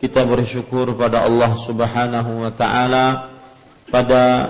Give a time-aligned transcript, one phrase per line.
[0.00, 3.36] kita bersyukur pada Allah Subhanahu wa taala
[3.92, 4.48] pada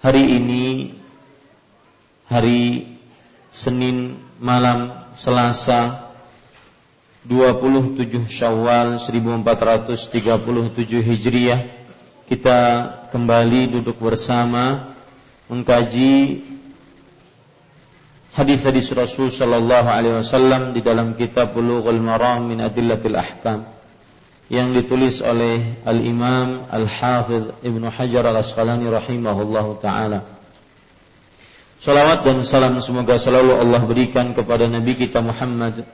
[0.00, 0.96] hari ini
[2.24, 2.88] hari
[3.52, 6.08] Senin malam Selasa
[7.28, 10.24] 27 Syawal 1437
[11.04, 11.60] Hijriah
[12.24, 12.58] kita
[13.12, 14.96] kembali duduk bersama
[15.52, 16.48] mengkaji
[18.32, 23.75] hadis-hadis Rasul sallallahu alaihi wasallam di dalam kitab Bulughul Maram min Adillatil Ahkam
[24.46, 30.22] yang ditulis oleh Al-Imam Al-Hafidh Ibnu Hajar Al-Asqalani rahimahullahu taala.
[31.82, 35.84] Salawat dan salam semoga selalu Allah berikan kepada Nabi kita Muhammad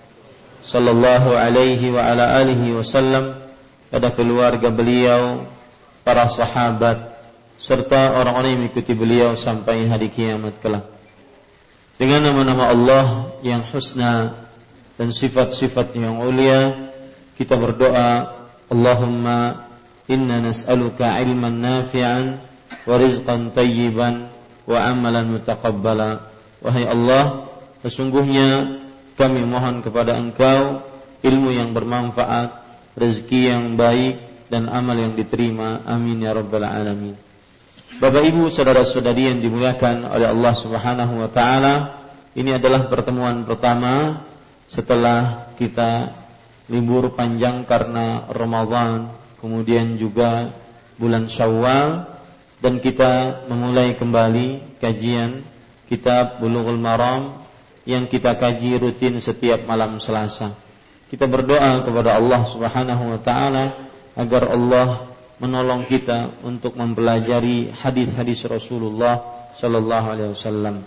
[0.63, 3.35] sallallahu alaihi wa ala alihi wasallam
[3.91, 5.45] pada keluarga beliau,
[6.07, 7.13] para sahabat
[7.59, 10.87] serta orang-orang yang mengikuti beliau sampai hari kiamat kelak.
[12.01, 13.07] Dengan nama-nama Allah
[13.47, 14.35] yang husna
[14.99, 16.91] dan sifat-sifat yang mulia,
[17.39, 18.42] kita berdoa
[18.73, 19.69] Allahumma
[20.09, 22.41] inna nas'aluka ilman nafi'an
[22.89, 24.33] wa rizqan tayyiban
[24.65, 26.33] wa amalan mutaqabbala.
[26.65, 27.53] Wahai Allah,
[27.85, 28.81] sesungguhnya
[29.21, 30.81] kami mohon kepada Engkau
[31.21, 32.65] ilmu yang bermanfaat,
[32.97, 35.85] rezeki yang baik dan amal yang diterima.
[35.85, 37.15] Amin ya rabbal alamin.
[38.01, 42.03] Bapak Ibu, saudara-saudari yang dimuliakan oleh Allah Subhanahu wa taala,
[42.33, 44.25] ini adalah pertemuan pertama
[44.65, 46.22] setelah kita
[46.73, 49.13] libur panjang karena Ramadan,
[49.45, 50.49] kemudian juga
[50.97, 52.09] bulan Syawal
[52.65, 55.45] dan kita memulai kembali kajian
[55.93, 57.37] kitab Bulughul Maram
[57.85, 60.57] yang kita kaji rutin setiap malam Selasa.
[61.13, 63.77] Kita berdoa kepada Allah Subhanahu wa taala
[64.17, 69.21] agar Allah menolong kita untuk mempelajari hadis-hadis Rasulullah
[69.61, 70.87] sallallahu alaihi wasallam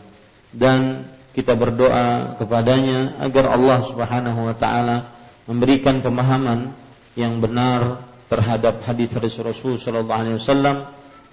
[0.49, 5.14] dan kita berdoa kepadanya agar Allah Subhanahu wa taala
[5.45, 6.73] memberikan pemahaman
[7.15, 10.77] yang benar terhadap hadis Rasul Shallallahu Alaihi Wasallam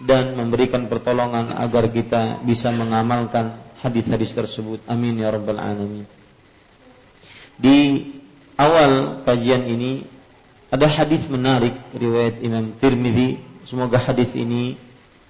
[0.03, 4.83] dan memberikan pertolongan agar kita bisa mengamalkan hadis-hadis tersebut.
[4.87, 6.07] Amin ya rabbal alamin.
[7.59, 8.11] Di
[8.59, 10.03] awal kajian ini
[10.73, 13.39] ada hadis menarik riwayat Imam Tirmidzi.
[13.69, 14.75] Semoga hadis ini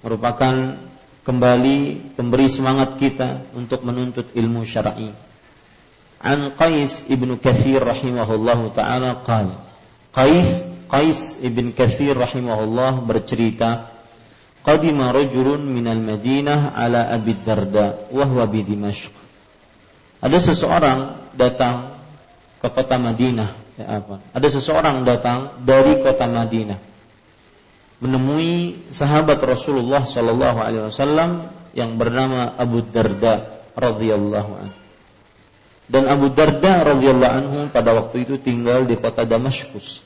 [0.00, 0.78] merupakan
[1.22, 1.78] kembali
[2.18, 5.31] memberi semangat kita untuk menuntut ilmu syar'i.
[6.22, 9.58] An Qais ibn Kathir rahimahullah taala qal
[10.14, 13.90] Qais Qais ibn Kathir rahimahullah bercerita
[14.62, 19.10] Qadima rajulun minal Madinah ala Abi Darda wa huwa bi Dimashq
[20.22, 20.98] Ada seseorang
[21.34, 21.98] datang
[22.62, 24.22] ke kota Madinah ya apa?
[24.30, 26.78] Ada seseorang datang dari kota Madinah
[28.02, 34.78] menemui sahabat Rasulullah sallallahu alaihi wasallam yang bernama Abu Darda radhiyallahu anhu
[35.92, 40.00] dan Abu Darda radhiyallahu anhu pada waktu itu tinggal di kota Damaskus.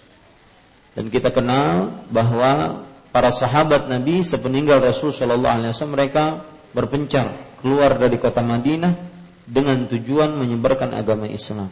[0.98, 2.82] Dan kita kenal bahwa
[3.14, 6.42] para sahabat Nabi sepeninggal Rasul Shallallahu Alaihi Wasallam mereka
[6.74, 8.98] berpencar keluar dari kota Madinah
[9.46, 11.70] dengan tujuan menyebarkan agama Islam.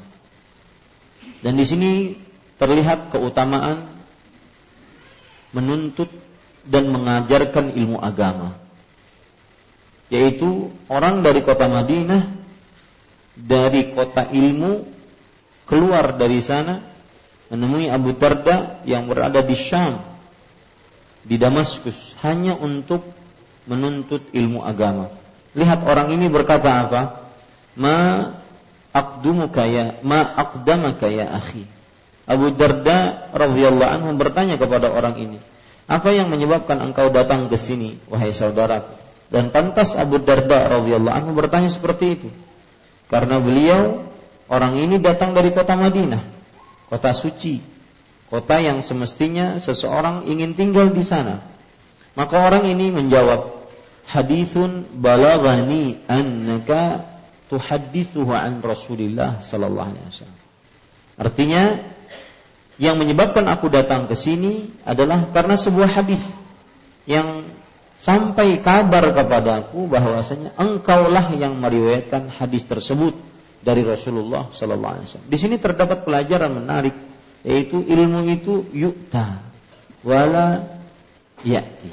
[1.43, 1.93] Dan di sini
[2.55, 3.82] terlihat keutamaan
[5.50, 6.06] menuntut
[6.62, 8.55] dan mengajarkan ilmu agama.
[10.06, 12.44] Yaitu orang dari kota Madinah
[13.34, 14.86] dari kota ilmu
[15.66, 16.78] keluar dari sana
[17.50, 20.00] menemui Abu Darda yang berada di Syam
[21.25, 23.02] di Damaskus hanya untuk
[23.64, 25.08] menuntut ilmu agama.
[25.56, 27.02] Lihat orang ini berkata apa?
[27.75, 28.31] Ma
[28.94, 31.64] aqdumuka ya ma aqdamaka ya akhi.
[32.25, 35.38] Abu Darda radhiyallahu anhu bertanya kepada orang ini,
[35.84, 38.84] "Apa yang menyebabkan engkau datang ke sini, wahai saudara?"
[39.28, 42.28] Dan pantas Abu Darda radhiyallahu anhu bertanya seperti itu.
[43.14, 44.02] Karena beliau
[44.50, 46.19] orang ini datang dari kota Madinah,
[46.90, 47.62] kota suci,
[48.26, 51.38] kota yang semestinya seseorang ingin tinggal di sana.
[52.19, 53.70] Maka orang ini menjawab,
[54.11, 57.06] "Hadithun balagani annaka
[57.55, 60.40] tuhaddithuhu an Rasulillah sallallahu alaihi wasallam."
[61.14, 61.62] Artinya,
[62.82, 66.22] yang menyebabkan aku datang ke sini adalah karena sebuah hadis
[67.06, 67.33] yang
[68.04, 73.16] sampai kabar kepadaku bahwasanya engkaulah yang meriwayatkan hadis tersebut
[73.64, 75.30] dari Rasulullah sallallahu alaihi wasallam.
[75.32, 76.92] Di sini terdapat pelajaran menarik
[77.48, 79.40] yaitu ilmu itu yukta
[80.04, 80.68] wala
[81.40, 81.88] yati.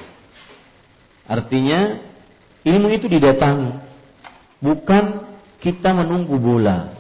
[1.32, 1.96] Artinya
[2.68, 3.72] ilmu itu didatangi
[4.60, 5.24] bukan
[5.64, 6.92] kita menunggu bola.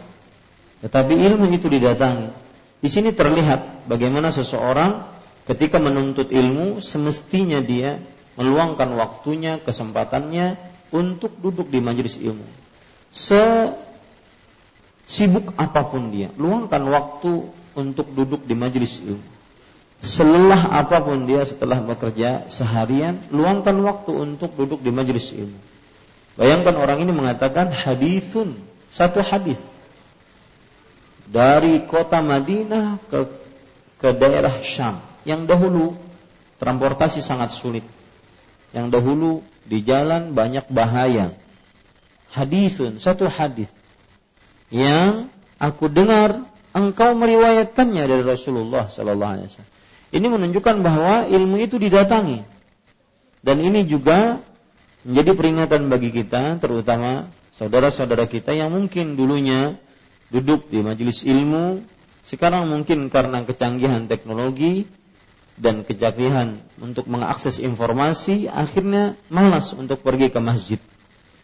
[0.79, 2.31] Tetapi ilmu itu didatangi
[2.79, 5.03] di sini terlihat bagaimana seseorang
[5.51, 7.99] ketika menuntut ilmu semestinya dia
[8.39, 10.55] meluangkan waktunya, kesempatannya
[10.91, 12.45] untuk duduk di majelis ilmu.
[15.11, 19.27] Sibuk apa pun dia, luangkan waktu untuk duduk di majelis ilmu.
[20.01, 25.59] Selelah apa pun dia setelah bekerja seharian, luangkan waktu untuk duduk di majelis ilmu.
[26.39, 28.55] Bayangkan orang ini mengatakan hadithun,
[28.89, 29.59] satu hadis
[31.29, 33.19] dari kota Madinah ke
[34.01, 34.97] ke daerah Syam
[35.27, 35.93] yang dahulu
[36.57, 37.85] transportasi sangat sulit.
[38.71, 39.31] Yang dahulu
[39.67, 41.35] di jalan banyak bahaya.
[42.31, 43.67] Hadisun, satu hadis
[44.71, 45.27] yang
[45.59, 49.73] aku dengar engkau meriwayatkannya dari Rasulullah sallallahu alaihi wasallam.
[50.11, 52.43] Ini menunjukkan bahwa ilmu itu didatangi.
[53.43, 54.39] Dan ini juga
[55.03, 59.75] menjadi peringatan bagi kita terutama saudara-saudara kita yang mungkin dulunya
[60.29, 61.81] duduk di majelis ilmu
[62.21, 64.85] sekarang mungkin karena kecanggihan teknologi
[65.61, 70.81] dan kejanggihan untuk mengakses informasi akhirnya malas untuk pergi ke masjid.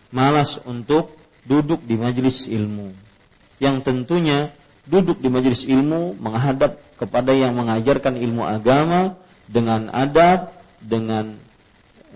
[0.10, 1.14] Malas untuk
[1.46, 2.98] duduk di majelis ilmu.
[3.62, 4.50] Yang tentunya
[4.90, 9.14] duduk di majelis ilmu menghadap kepada yang mengajarkan ilmu agama
[9.46, 10.50] dengan adab
[10.82, 11.38] dengan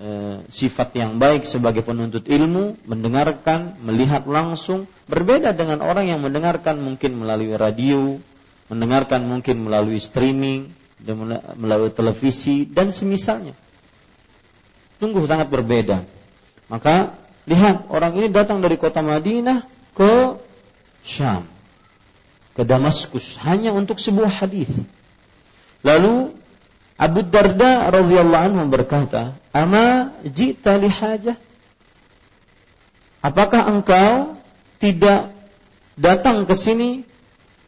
[0.02, 6.82] e, sifat yang baik sebagai penuntut ilmu, mendengarkan, melihat langsung, berbeda dengan orang yang mendengarkan
[6.82, 8.18] mungkin melalui radio,
[8.74, 10.81] mendengarkan mungkin melalui streaming,
[11.58, 13.58] melalui televisi dan semisalnya.
[15.02, 16.06] Sungguh sangat berbeda.
[16.70, 17.18] Maka
[17.50, 19.66] lihat orang ini datang dari kota Madinah
[19.98, 20.38] ke
[21.02, 21.50] Syam,
[22.54, 24.70] ke Damaskus hanya untuk sebuah hadis.
[25.82, 26.38] Lalu
[27.02, 31.34] Abu Darda radhiyallahu anhu berkata, "Ama jita li hajah?"
[33.26, 34.38] Apakah engkau
[34.78, 35.34] tidak
[35.98, 37.06] datang ke sini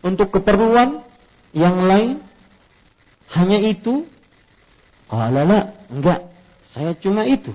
[0.06, 1.02] untuk keperluan
[1.54, 2.22] yang lain?
[3.34, 4.06] Hanya itu?
[5.10, 5.60] Qala la,
[5.90, 6.30] enggak.
[6.70, 7.54] Saya cuma itu.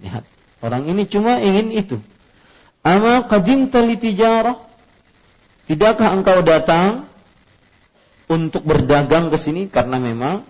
[0.00, 0.24] Lihat,
[0.64, 1.96] orang ini cuma ingin itu.
[2.84, 4.56] Ama qadimta li tijarah?
[5.68, 7.04] Tidakkah engkau datang
[8.32, 10.44] untuk berdagang ke sini karena memang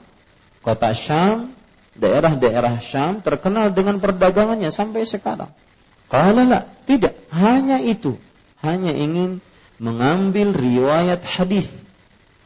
[0.63, 1.51] kota Syam,
[1.99, 5.51] daerah-daerah Syam terkenal dengan perdagangannya sampai sekarang.
[6.07, 8.15] Kalau lah, tidak, hanya itu.
[8.63, 9.43] Hanya ingin
[9.79, 11.71] mengambil riwayat hadis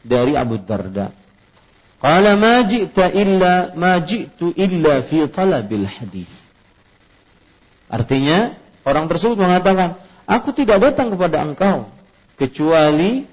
[0.05, 1.13] dari Abu Darda.
[2.03, 6.27] Qala ma ji'ta illa ma ji'tu illa fi talabil hadis.
[7.87, 9.95] Artinya, orang tersebut mengatakan,
[10.27, 11.87] aku tidak datang kepada engkau
[12.35, 13.23] kecuali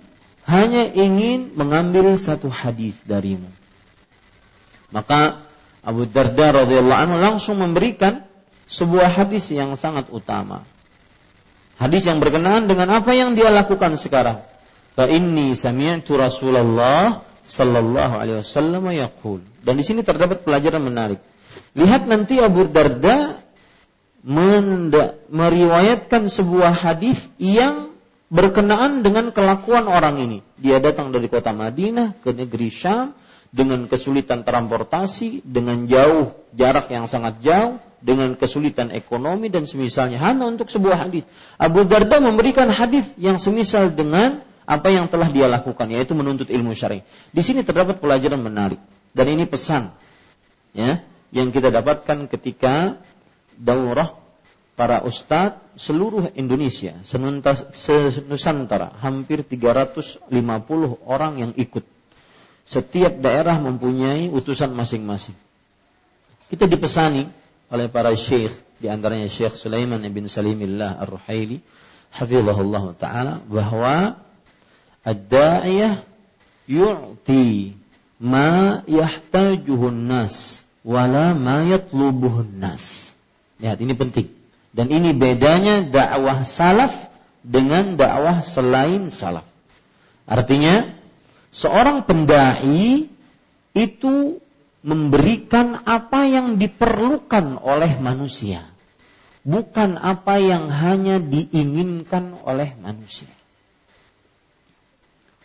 [0.46, 3.50] hanya ingin mengambil satu hadis darimu.
[4.94, 5.42] Maka
[5.82, 8.22] Abu Darda radhiyallahu anhu langsung memberikan
[8.70, 10.62] sebuah hadis yang sangat utama.
[11.74, 14.46] Hadis yang berkenaan dengan apa yang dia lakukan sekarang.
[14.94, 19.40] Fa inni sami'tu Rasulullah sallallahu alaihi wasallam yaqul.
[19.60, 21.20] Dan di sini terdapat pelajaran menarik.
[21.74, 23.38] Lihat nanti Abu Darda
[25.30, 27.94] meriwayatkan sebuah hadis yang
[28.30, 30.38] berkenaan dengan kelakuan orang ini.
[30.60, 33.16] Dia datang dari kota Madinah ke negeri Syam
[33.50, 40.48] dengan kesulitan transportasi, dengan jauh jarak yang sangat jauh, dengan kesulitan ekonomi dan semisalnya hanya
[40.48, 41.26] untuk sebuah hadis.
[41.60, 46.70] Abu Darda memberikan hadis yang semisal dengan apa yang telah dia lakukan yaitu menuntut ilmu
[46.78, 47.02] syar'i.
[47.34, 48.78] Di sini terdapat pelajaran menarik
[49.10, 49.90] dan ini pesan
[50.70, 51.02] ya
[51.34, 53.02] yang kita dapatkan ketika
[53.58, 54.14] daurah
[54.78, 56.96] para ustadz seluruh Indonesia,
[57.74, 60.30] senusantara, hampir 350
[61.04, 61.84] orang yang ikut.
[62.64, 65.34] Setiap daerah mempunyai utusan masing-masing.
[66.48, 67.26] Kita dipesani
[67.70, 71.60] oleh para syekh, di antaranya Syekh Sulaiman bin Salimillah Ar-Ruhaili,
[72.14, 74.18] hafizahullah taala bahwa
[75.06, 76.04] ad-da'iyah
[76.68, 77.74] yu'ti
[78.20, 83.16] ma yahtajuhun nas wala ma yatlubuhun nas.
[83.60, 84.28] Lihat ini penting.
[84.70, 86.94] Dan ini bedanya dakwah salaf
[87.42, 89.44] dengan dakwah selain salaf.
[90.30, 90.86] Artinya,
[91.50, 93.10] seorang pendai
[93.74, 94.16] itu
[94.80, 98.64] memberikan apa yang diperlukan oleh manusia,
[99.42, 103.28] bukan apa yang hanya diinginkan oleh manusia.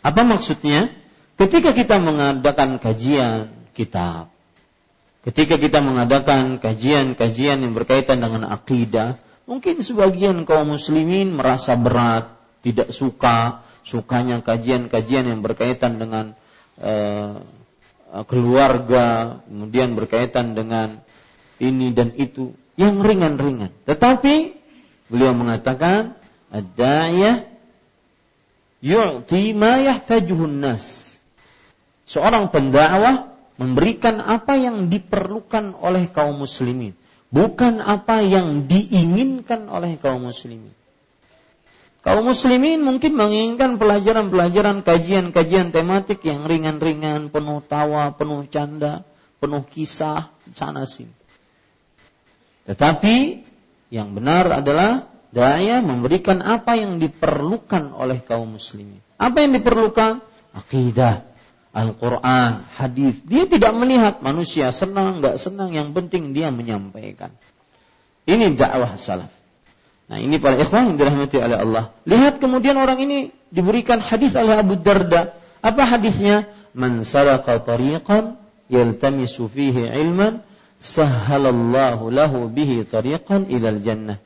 [0.06, 0.94] Apa maksudnya?
[1.34, 4.30] Ketika kita mengadakan kajian kitab,
[5.26, 9.18] Ketika kita mengadakan kajian-kajian yang berkaitan dengan akidah,
[9.50, 12.30] mungkin sebagian kaum muslimin merasa berat,
[12.62, 16.38] tidak suka, sukanya kajian-kajian yang berkaitan dengan
[16.78, 17.42] uh,
[18.30, 21.02] keluarga, kemudian berkaitan dengan
[21.58, 23.74] ini dan itu, yang ringan-ringan.
[23.82, 24.54] Tetapi
[25.10, 26.14] beliau mengatakan,
[26.54, 27.55] ad-da'iyah
[28.84, 31.16] yu'ti ma yahtajuhun nas.
[32.06, 36.94] Seorang pendakwah memberikan apa yang diperlukan oleh kaum muslimin,
[37.32, 40.72] bukan apa yang diinginkan oleh kaum muslimin.
[42.06, 49.02] Kaum muslimin mungkin menginginkan pelajaran-pelajaran kajian-kajian tematik yang ringan-ringan, penuh tawa, penuh canda,
[49.42, 51.10] penuh kisah sana sini.
[52.70, 53.42] Tetapi
[53.90, 59.02] yang benar adalah daya memberikan apa yang diperlukan oleh kaum muslimin.
[59.16, 60.20] Apa yang diperlukan?
[60.56, 61.24] Akidah,
[61.76, 63.20] Al-Quran, hadis.
[63.24, 65.72] Dia tidak melihat manusia senang, nggak senang.
[65.72, 67.32] Yang penting dia menyampaikan.
[68.24, 69.30] Ini dakwah salaf.
[70.06, 71.84] Nah ini para ikhwan yang dirahmati oleh Allah.
[72.06, 75.34] Lihat kemudian orang ini diberikan hadis oleh Abu Darda.
[75.62, 76.46] Apa hadisnya?
[76.76, 78.38] Man salaka tariqan
[78.70, 80.44] yaltamisu fihi ilman
[80.78, 84.22] sahhalallahu lahu bihi tariqan ilal jannah.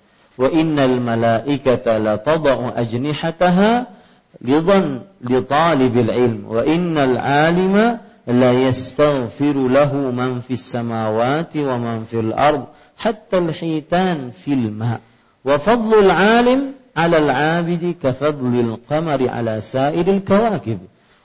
[1.00, 4.00] Malaikata la tada'u ajnihataha
[4.48, 12.64] رضا لطالب العلم وإن العالم لا يستغفر له من في السماوات ومن في الأرض
[12.96, 15.00] حتى الحيتان في الماء.
[15.44, 20.78] وفضل العالم على العابد كفضل القمر على سائر الكواكب.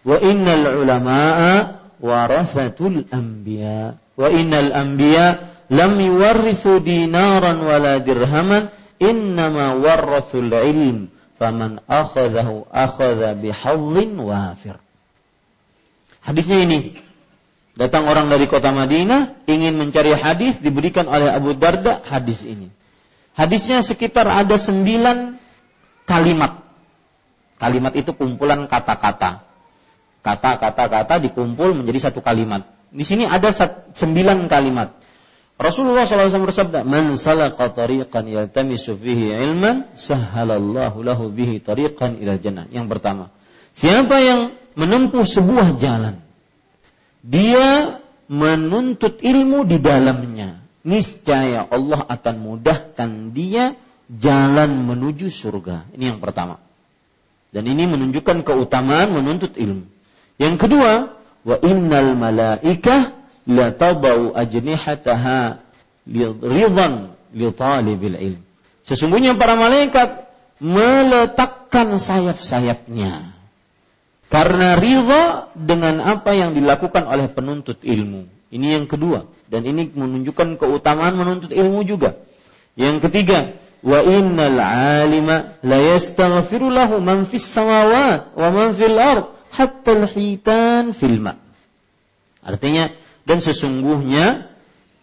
[0.05, 3.95] وإن العلماء ورثة الأنبياء.
[4.17, 8.67] وإن الأنبياء لم يورثوا دينارا ولا درهما
[8.99, 14.77] innama warrathul ilm faman akhadahu akhadha bihadzin wafir.
[16.25, 16.99] Hadisnya ini.
[17.75, 22.71] Datang orang dari kota Madinah ingin mencari hadis diberikan oleh Abu Darda hadis ini.
[23.35, 25.35] Hadisnya sekitar ada sembilan
[26.07, 26.63] kalimat.
[27.59, 29.43] Kalimat itu kumpulan kata-kata.
[30.23, 32.63] Kata-kata-kata dikumpul menjadi satu kalimat.
[32.95, 33.51] Di sini ada
[33.91, 34.95] sembilan kalimat.
[35.55, 42.67] Rasulullah SAW bersabda, "Man salaka tariqan yaltamisu fihi ilman, sahhalallahu lahu bihi tariqan ila jannah."
[42.67, 43.31] Yang pertama,
[43.71, 46.19] siapa yang menempuh sebuah jalan,
[47.23, 53.79] dia menuntut ilmu di dalamnya, niscaya Allah akan mudahkan dia
[54.11, 55.87] jalan menuju surga.
[55.95, 56.59] Ini yang pertama.
[57.55, 59.87] Dan ini menunjukkan keutamaan menuntut ilmu.
[60.35, 61.15] Yang kedua,
[61.47, 63.14] wa innal malaikah
[63.45, 65.61] la tabau ajnihataha
[66.41, 68.41] ridhan li talibil ilm.
[68.85, 70.29] Sesungguhnya para malaikat
[70.61, 73.35] meletakkan sayap-sayapnya
[74.29, 78.29] karena ridha dengan apa yang dilakukan oleh penuntut ilmu.
[78.53, 82.17] Ini yang kedua dan ini menunjukkan keutamaan menuntut ilmu juga.
[82.75, 84.59] Yang ketiga, wa innal
[85.01, 91.37] alima la yastaghfiru lahu man fis samawat wa man fil ard hatta al-hitan fil ma.
[92.45, 92.93] Artinya
[93.25, 94.45] dan sesungguhnya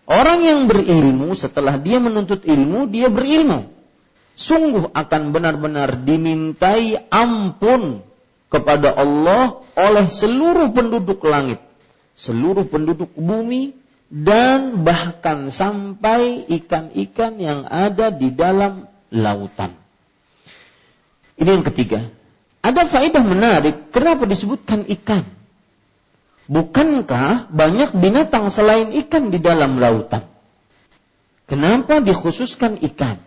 [0.07, 3.67] orang yang berilmu setelah dia menuntut ilmu, dia berilmu.
[4.33, 8.01] Sungguh akan benar-benar dimintai ampun
[8.49, 11.61] kepada Allah oleh seluruh penduduk langit,
[12.17, 13.77] seluruh penduduk bumi,
[14.09, 19.73] dan bahkan sampai ikan-ikan yang ada di dalam lautan.
[21.37, 22.09] Ini yang ketiga.
[22.63, 25.27] Ada faedah menarik, kenapa disebutkan ikan?
[26.47, 30.27] Bukankah banyak binatang selain ikan di dalam lautan?
[31.47, 33.21] Kenapa dikhususkan ikan?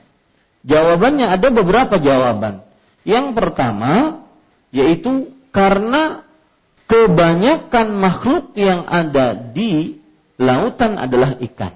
[0.65, 2.65] Jawabannya ada beberapa jawaban.
[3.05, 4.25] Yang pertama
[4.73, 6.25] yaitu karena
[6.89, 10.01] kebanyakan makhluk yang ada di
[10.41, 11.73] lautan adalah ikan.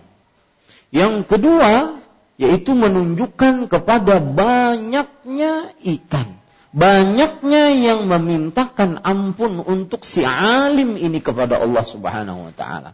[0.90, 2.02] Yang kedua
[2.40, 6.39] yaitu menunjukkan kepada banyaknya ikan.
[6.70, 12.94] Banyaknya yang memintakan ampun untuk si alim ini kepada Allah Subhanahu wa taala.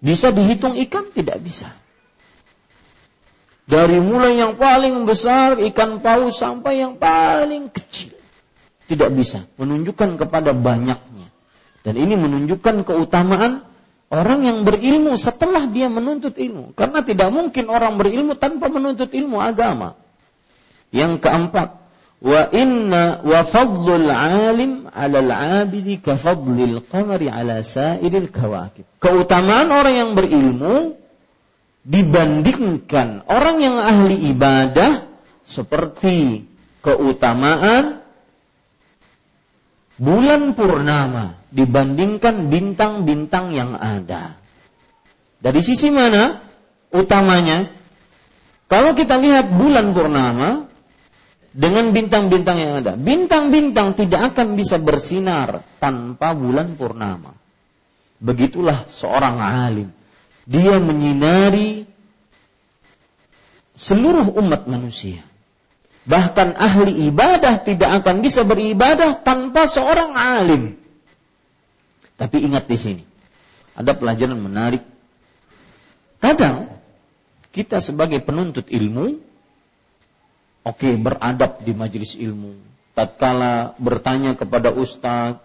[0.00, 1.12] Bisa dihitung ikan?
[1.12, 1.68] Tidak bisa.
[3.68, 8.16] Dari mulai yang paling besar ikan paus sampai yang paling kecil.
[8.88, 9.44] Tidak bisa.
[9.60, 11.28] Menunjukkan kepada banyaknya.
[11.84, 13.68] Dan ini menunjukkan keutamaan
[14.08, 16.72] orang yang berilmu setelah dia menuntut ilmu.
[16.72, 20.00] Karena tidak mungkin orang berilmu tanpa menuntut ilmu agama.
[20.88, 21.87] Yang keempat,
[22.18, 28.84] wa inna wa fadlul alim 'ala al-'abidi ka fadlil qamari 'ala sa'iril kawakib.
[28.98, 30.98] Keutamaan orang yang berilmu
[31.86, 35.08] dibandingkan orang yang ahli ibadah
[35.46, 36.44] seperti
[36.84, 38.04] keutamaan
[39.96, 44.36] bulan purnama dibandingkan bintang-bintang yang ada.
[45.38, 46.44] Dari sisi mana
[46.92, 47.72] utamanya?
[48.68, 50.67] Kalau kita lihat bulan purnama
[51.58, 57.34] dengan bintang-bintang yang ada, bintang-bintang tidak akan bisa bersinar tanpa bulan purnama.
[58.22, 59.90] Begitulah seorang alim
[60.48, 61.84] dia menyinari
[63.76, 65.20] seluruh umat manusia.
[66.08, 70.80] Bahkan ahli ibadah tidak akan bisa beribadah tanpa seorang alim.
[72.16, 73.04] Tapi ingat di sini,
[73.76, 74.80] ada pelajaran menarik.
[76.16, 76.72] Kadang
[77.52, 79.20] kita sebagai penuntut ilmu,
[80.64, 82.54] oke okay, beradab di majelis ilmu.
[82.96, 85.38] Tatkala bertanya kepada ustadz,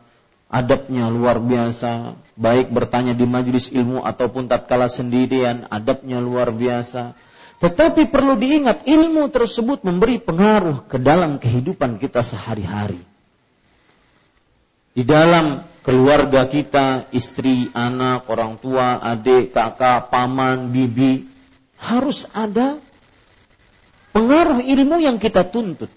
[0.54, 7.18] adabnya luar biasa, baik bertanya di majelis ilmu ataupun tatkala sendirian, adabnya luar biasa.
[7.58, 13.02] Tetapi perlu diingat ilmu tersebut memberi pengaruh ke dalam kehidupan kita sehari-hari.
[14.94, 21.26] Di dalam keluarga kita, istri, anak, orang tua, adik, kakak, paman, bibi,
[21.82, 22.78] harus ada
[24.14, 25.90] pengaruh ilmu yang kita tuntut.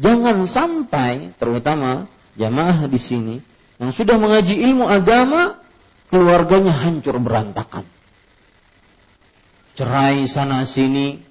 [0.00, 3.36] Jangan sampai, terutama jamaah di sini,
[3.78, 5.60] yang sudah mengaji ilmu agama,
[6.08, 7.84] keluarganya hancur berantakan.
[9.78, 11.22] Cerai sana sini,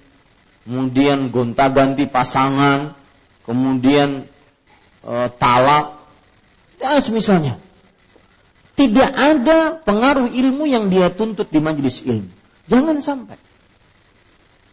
[0.64, 2.96] kemudian gonta-ganti pasangan,
[3.44, 4.24] kemudian
[5.04, 6.00] e, talak,
[6.80, 7.60] ya misalnya.
[8.78, 12.30] Tidak ada pengaruh ilmu yang dia tuntut di majelis ilmu.
[12.70, 13.34] Jangan sampai.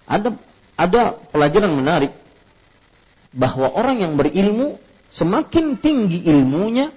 [0.05, 0.37] Ada
[0.75, 2.11] ada pelajaran menarik
[3.35, 4.79] bahwa orang yang berilmu
[5.11, 6.91] semakin tinggi ilmunya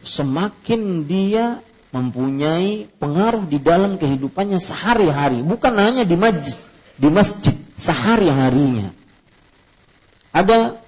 [0.00, 8.94] semakin dia mempunyai pengaruh di dalam kehidupannya sehari-hari, bukan hanya di majlis, di masjid sehari-harinya.
[10.30, 10.78] Ada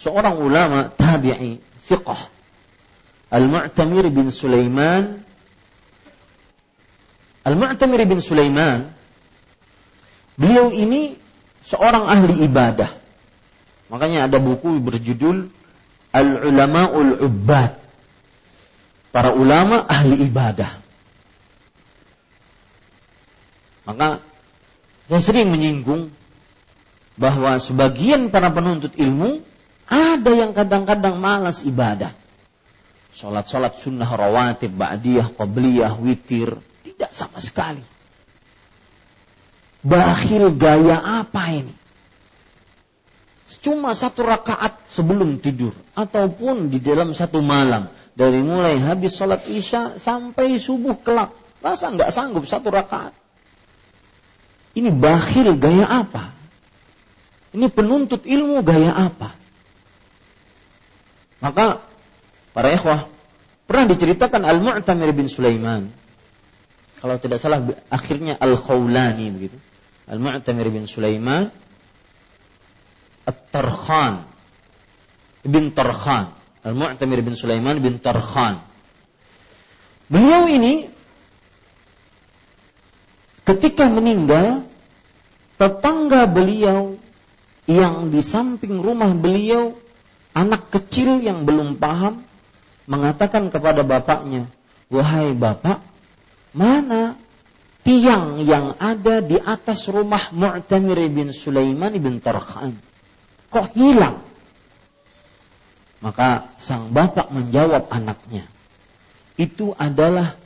[0.00, 2.18] seorang ulama tabi'i fiqh
[3.30, 5.22] Al-Mu'tamir bin Sulaiman
[7.46, 8.90] Al-Mu'tamir bin Sulaiman
[10.34, 11.19] beliau ini
[11.70, 12.90] seorang ahli ibadah.
[13.94, 15.46] Makanya ada buku berjudul
[16.10, 17.78] Al-Ulama'ul Ubbad
[19.14, 20.82] para ulama ahli ibadah.
[23.86, 24.22] Maka
[25.10, 26.10] saya sering menyinggung
[27.18, 29.42] bahwa sebagian para penuntut ilmu
[29.90, 32.14] ada yang kadang-kadang malas ibadah.
[33.10, 36.62] Sholat-sholat sunnah rawatib, ba'diyah, qabliyah, witir.
[36.86, 37.82] Tidak sama sekali.
[39.80, 41.74] Bakhil gaya apa ini?
[43.60, 45.74] Cuma satu rakaat sebelum tidur.
[45.98, 51.34] Ataupun di dalam satu malam dari mulai habis sholat isya sampai subuh kelak.
[51.60, 53.12] Masa nggak sanggup satu rakaat?
[54.76, 56.30] Ini bakhil gaya apa?
[57.50, 59.34] Ini penuntut ilmu gaya apa?
[61.42, 61.82] Maka
[62.54, 63.10] para ikhwah
[63.66, 65.90] pernah diceritakan Al-Mu'tamir bin Sulaiman.
[67.00, 69.56] Kalau tidak salah akhirnya Al-Khawlani begitu.
[70.10, 71.46] Al-Mu'tamir bin Sulaiman
[73.24, 74.26] At-Tarkhan
[75.46, 78.60] bin Tarkhan Al-Mu'tamir bin Sulaiman bin Tarkhan.
[80.12, 80.92] Beliau ini
[83.48, 84.68] ketika meninggal
[85.56, 87.00] tetangga beliau
[87.64, 89.72] yang di samping rumah beliau
[90.36, 92.20] anak kecil yang belum paham
[92.84, 94.50] mengatakan kepada bapaknya,
[94.92, 95.80] "Wahai bapak,
[96.52, 97.16] mana
[97.82, 102.76] tiang yang ada di atas rumah Mu'tamir bin Sulaiman bin Tarkhan?
[103.50, 104.22] Kok hilang?"
[106.00, 108.48] Maka sang bapak menjawab anaknya,
[109.36, 110.40] itu adalah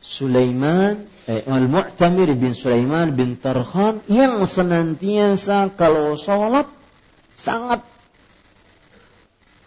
[0.00, 6.64] Sulaiman eh, Al-Mu'tamir bin Sulaiman bin Tarkhan yang senantiasa kalau sholat
[7.36, 7.84] sangat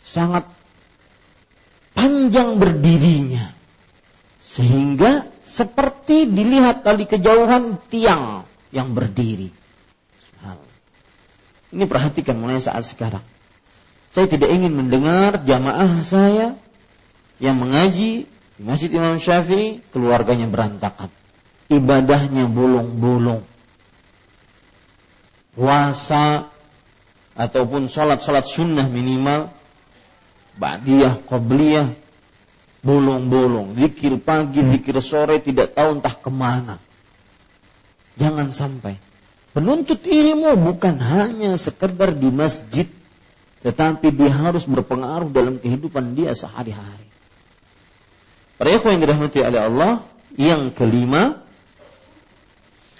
[0.01, 0.43] sangat
[1.93, 3.53] panjang berdirinya
[4.41, 9.51] sehingga seperti dilihat tadi kejauhan tiang yang berdiri.
[11.71, 13.23] Ini perhatikan mulai saat sekarang.
[14.11, 16.55] Saya tidak ingin mendengar jamaah saya
[17.39, 21.07] yang mengaji di Masjid Imam Syafi'i keluarganya berantakan.
[21.71, 23.43] Ibadahnya bolong-bolong.
[25.55, 26.51] Puasa
[27.35, 29.47] ataupun sholat-sholat sunnah minimal
[30.59, 32.00] Ba'diyah, Qobliyah
[32.81, 36.75] bolong-bolong, zikir pagi, zikir sore tidak tahu entah ke mana.
[38.17, 38.97] Jangan sampai
[39.53, 42.89] penuntut ilmu bukan hanya sekedar di masjid,
[43.61, 47.07] tetapi dia harus berpengaruh dalam kehidupan dia sehari-hari.
[48.57, 49.93] Para ikhwan yang dirahmati oleh Allah,
[50.37, 51.41] yang kelima,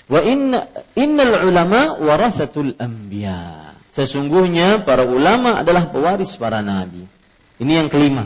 [0.10, 3.74] wa inna innal ulama warasatul anbiya.
[3.92, 7.04] Sesungguhnya para ulama adalah pewaris para nabi.
[7.60, 8.26] Ini yang kelima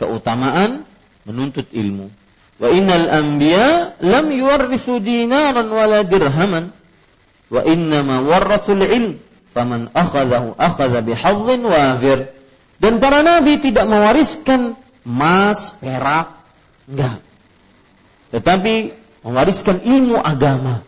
[0.00, 0.88] keutamaan
[1.28, 2.08] menuntut ilmu.
[2.56, 6.72] Wa innal anbiya lam yuwarrithu dinaran wala dirhaman
[7.52, 9.20] wa innama warrathul ilm
[9.52, 12.32] faman akhadahu akhadha bihadzin wafir.
[12.80, 14.72] Dan para nabi tidak mewariskan
[15.04, 16.32] emas, perak,
[16.88, 17.20] enggak.
[18.32, 20.80] Tetapi mewariskan ilmu agama.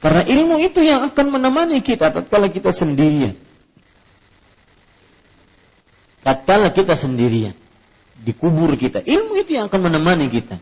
[0.00, 3.36] Karena ilmu itu yang akan menemani kita tatkala kita sendirian.
[6.24, 7.56] Tatkala kita sendirian
[8.20, 9.04] di kubur kita.
[9.04, 10.56] Ilmu itu yang akan menemani kita.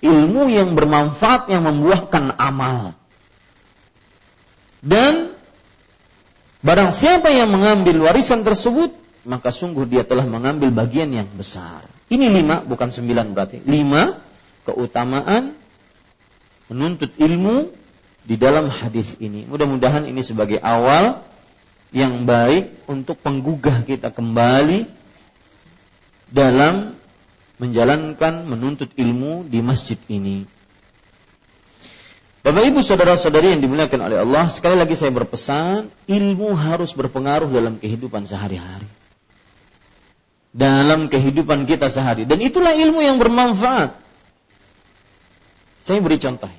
[0.00, 2.96] Ilmu yang bermanfaat yang membuahkan amal.
[4.80, 5.36] Dan
[6.64, 8.96] barang siapa yang mengambil warisan tersebut,
[9.28, 11.84] maka sungguh dia telah mengambil bagian yang besar.
[12.08, 13.60] Ini lima, bukan sembilan berarti.
[13.68, 14.16] Lima,
[14.64, 15.52] keutamaan
[16.72, 17.68] menuntut ilmu
[18.24, 19.44] di dalam hadis ini.
[19.44, 21.20] Mudah-mudahan ini sebagai awal
[21.90, 24.86] yang baik untuk penggugah kita kembali
[26.30, 26.94] dalam
[27.60, 30.48] menjalankan menuntut ilmu di masjid ini.
[32.40, 37.76] Bapak Ibu saudara-saudari yang dimuliakan oleh Allah, sekali lagi saya berpesan, ilmu harus berpengaruh dalam
[37.76, 38.88] kehidupan sehari-hari.
[40.50, 43.94] Dalam kehidupan kita sehari dan itulah ilmu yang bermanfaat.
[45.84, 46.50] Saya beri contoh.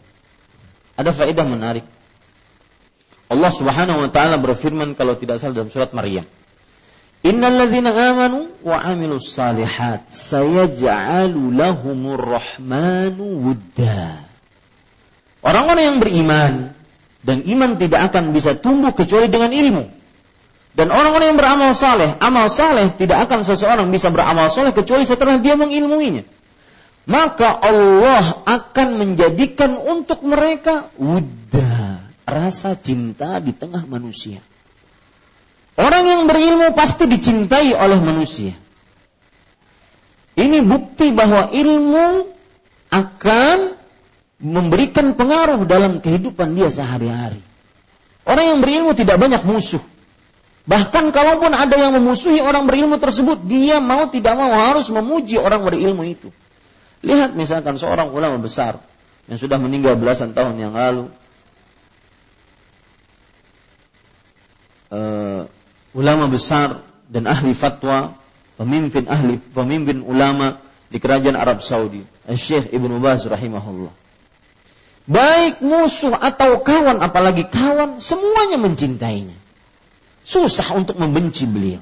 [0.95, 1.83] Ada faedah menarik.
[3.27, 6.23] Allah Subhanahu wa taala berfirman kalau tidak salah dalam surat Maryam.
[7.21, 14.25] Innal ladzina amanu wa amilus salihat sayaj'alu lahumur rahmanu wudda.
[15.45, 16.53] Orang-orang yang beriman
[17.21, 19.85] dan iman tidak akan bisa tumbuh kecuali dengan ilmu.
[20.71, 25.37] Dan orang-orang yang beramal saleh, amal saleh tidak akan seseorang bisa beramal saleh kecuali setelah
[25.37, 26.25] dia mengilmuinya.
[27.05, 34.39] Maka Allah akan menjadikan untuk mereka wudda, rasa cinta di tengah manusia.
[35.81, 38.53] Orang yang berilmu pasti dicintai oleh manusia.
[40.37, 42.29] Ini bukti bahwa ilmu
[42.93, 43.57] akan
[44.41, 47.41] memberikan pengaruh dalam kehidupan dia sehari-hari.
[48.29, 49.81] Orang yang berilmu tidak banyak musuh.
[50.69, 55.65] Bahkan kalaupun ada yang memusuhi orang berilmu tersebut, dia mau tidak mau harus memuji orang
[55.65, 56.29] berilmu itu.
[57.01, 58.77] Lihat misalkan seorang ulama besar
[59.25, 61.09] yang sudah meninggal belasan tahun yang lalu,
[64.93, 65.49] eh,
[65.91, 68.15] ulama besar dan ahli fatwa,
[68.55, 70.59] pemimpin ahli, pemimpin ulama
[70.91, 73.91] di kerajaan Arab Saudi, Syekh Ibnu Baz rahimahullah.
[75.09, 79.35] Baik musuh atau kawan, apalagi kawan, semuanya mencintainya.
[80.21, 81.81] Susah untuk membenci beliau.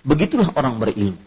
[0.00, 1.20] Begitulah orang berilmu.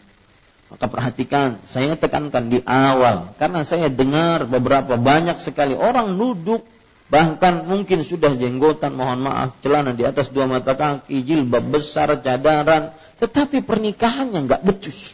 [0.74, 3.30] Maka perhatikan, saya tekankan di awal.
[3.38, 6.66] Karena saya dengar beberapa banyak sekali orang duduk
[7.04, 12.96] Bahkan mungkin sudah jenggotan, mohon maaf, celana di atas dua mata kaki, jilbab besar, cadaran,
[13.20, 15.12] tetapi pernikahannya nggak becus.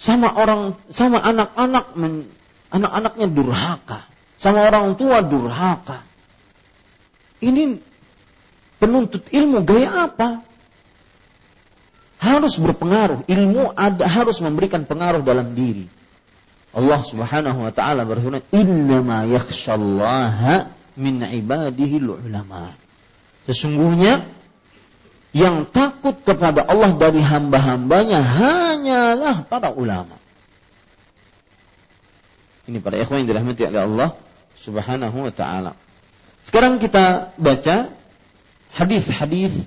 [0.00, 1.92] Sama orang, sama anak-anak,
[2.72, 4.08] anak-anaknya durhaka,
[4.40, 6.06] sama orang tua durhaka.
[7.44, 7.76] Ini
[8.80, 10.40] penuntut ilmu gaya apa?
[12.18, 15.97] Harus berpengaruh, ilmu ada harus memberikan pengaruh dalam diri.
[16.78, 22.78] Allah Subhanahu wa taala berfirman, "Innama yakhshallaha min ibadihi ulama."
[23.50, 24.22] Sesungguhnya
[25.34, 30.14] yang takut kepada Allah dari hamba-hambanya hanyalah para ulama.
[32.70, 34.10] Ini para ikhwan yang dirahmati oleh Allah
[34.62, 35.72] Subhanahu wa taala.
[36.46, 37.90] Sekarang kita baca
[38.70, 39.66] hadis-hadis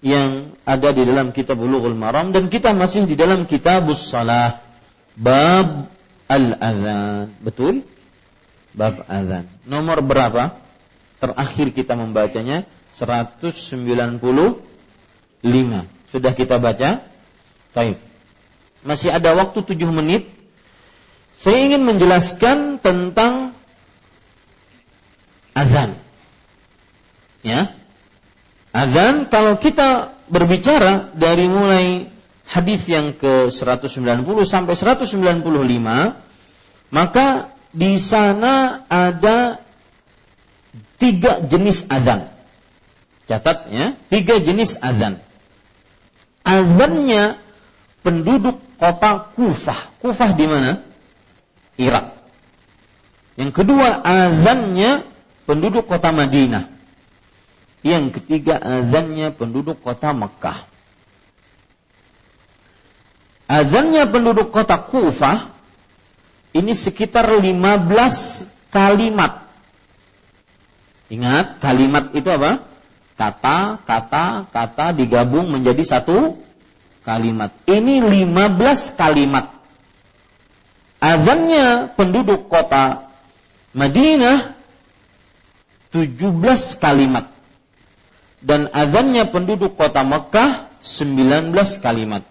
[0.00, 4.62] yang ada di dalam kitab Bulughul Maram dan kita masih di dalam kitabus salah
[5.18, 5.90] bab
[6.28, 7.32] al-adzan.
[7.40, 7.82] Betul?
[8.76, 9.48] Bab adzan.
[9.64, 10.54] Nomor berapa?
[11.18, 12.62] Terakhir kita membacanya
[12.94, 14.62] 195.
[16.08, 17.02] Sudah kita baca?
[17.74, 17.98] Baik.
[18.86, 20.30] Masih ada waktu 7 menit.
[21.38, 23.54] Saya ingin menjelaskan tentang
[25.54, 25.98] azan.
[27.42, 27.74] Ya.
[28.74, 32.10] Azan kalau kita berbicara dari mulai
[32.48, 36.16] hadis yang ke 190 sampai 195
[36.88, 39.60] maka di sana ada
[40.96, 42.32] tiga jenis azan.
[43.28, 45.20] Catat ya, tiga jenis azan.
[46.48, 47.36] Azannya
[48.00, 49.92] penduduk kota Kufah.
[50.00, 50.80] Kufah di mana?
[51.76, 52.16] Irak.
[53.36, 55.04] Yang kedua azannya
[55.44, 56.72] penduduk kota Madinah.
[57.84, 60.67] Yang ketiga azannya penduduk kota Mekah.
[63.48, 65.48] Azannya penduduk kota Kufah
[66.52, 67.48] ini sekitar 15
[68.68, 69.48] kalimat.
[71.08, 72.60] Ingat, kalimat itu apa?
[73.16, 76.36] Kata, kata, kata digabung menjadi satu
[77.08, 77.48] kalimat.
[77.64, 79.48] Ini 15 kalimat.
[81.00, 83.08] Azannya penduduk kota
[83.72, 84.52] Madinah
[85.96, 87.32] 17 kalimat.
[88.44, 92.22] Dan azannya penduduk kota Mekah 19 kalimat.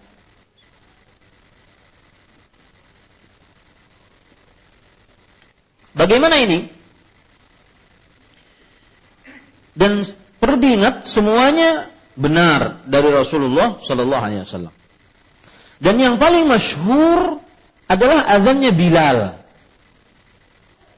[5.96, 6.68] Bagaimana ini?
[9.78, 10.02] Dan
[10.42, 11.86] perlu diingat semuanya
[12.18, 14.74] benar dari Rasulullah Shallallahu Alaihi Wasallam.
[15.78, 17.38] Dan yang paling masyhur
[17.86, 19.38] adalah azannya Bilal.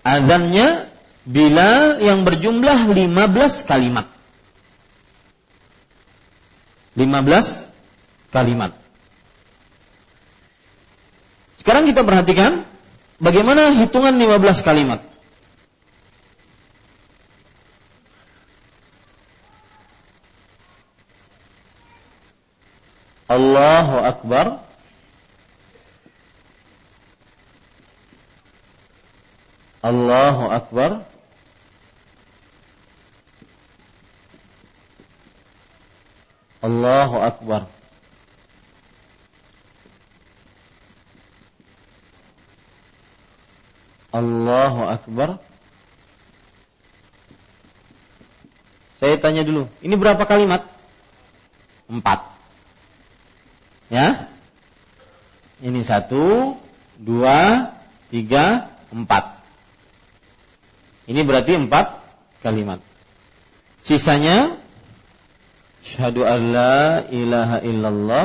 [0.01, 0.89] Azannya
[1.29, 4.09] Bilal yang berjumlah 15 kalimat.
[6.97, 7.69] 15
[8.33, 8.73] kalimat.
[11.61, 12.65] Sekarang kita perhatikan
[13.21, 15.05] Bagaimana hitungan 15 kalimat?
[23.29, 24.47] Allahu Akbar.
[29.85, 30.91] Allahu Akbar.
[36.65, 37.80] Allahu Akbar
[44.51, 45.39] Allahu Akbar.
[48.99, 50.67] Saya tanya dulu, ini berapa kalimat?
[51.87, 52.27] Empat.
[53.89, 54.27] Ya?
[55.63, 56.59] Ini satu,
[56.99, 57.71] dua,
[58.11, 59.39] tiga, empat.
[61.07, 62.03] Ini berarti empat
[62.43, 62.83] kalimat.
[63.81, 64.59] Sisanya,
[65.81, 68.25] Syahadu an la ilaha illallah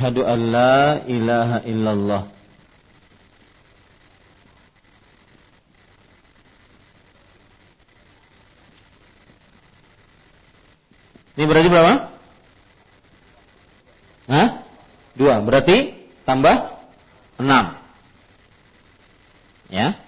[0.00, 2.22] Ashhadu an la ilaha illallah
[11.36, 11.92] Ini berarti berapa?
[14.32, 14.48] Hah?
[15.20, 15.44] Dua.
[15.44, 15.92] Berarti
[16.24, 16.80] tambah
[17.36, 17.76] enam.
[19.68, 20.00] Ya.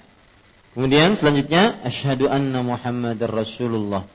[0.72, 4.08] Kemudian selanjutnya asyhadu anna Muhammadar Rasulullah.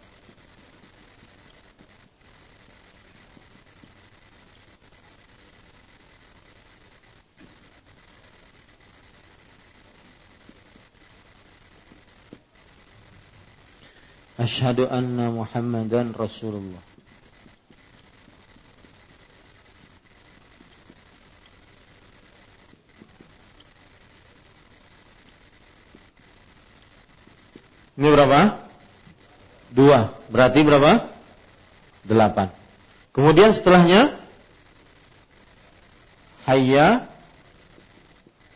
[14.47, 16.79] Asyhadu anna Muhammadan Rasulullah.
[27.99, 28.55] Ini berapa?
[29.75, 30.15] Dua.
[30.31, 31.11] Berarti berapa?
[32.07, 32.47] Delapan.
[33.11, 34.15] Kemudian setelahnya
[36.47, 37.03] Hayya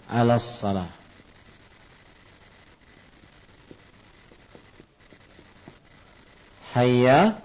[0.07, 1.00] alas salah.
[6.71, 7.37] Hayya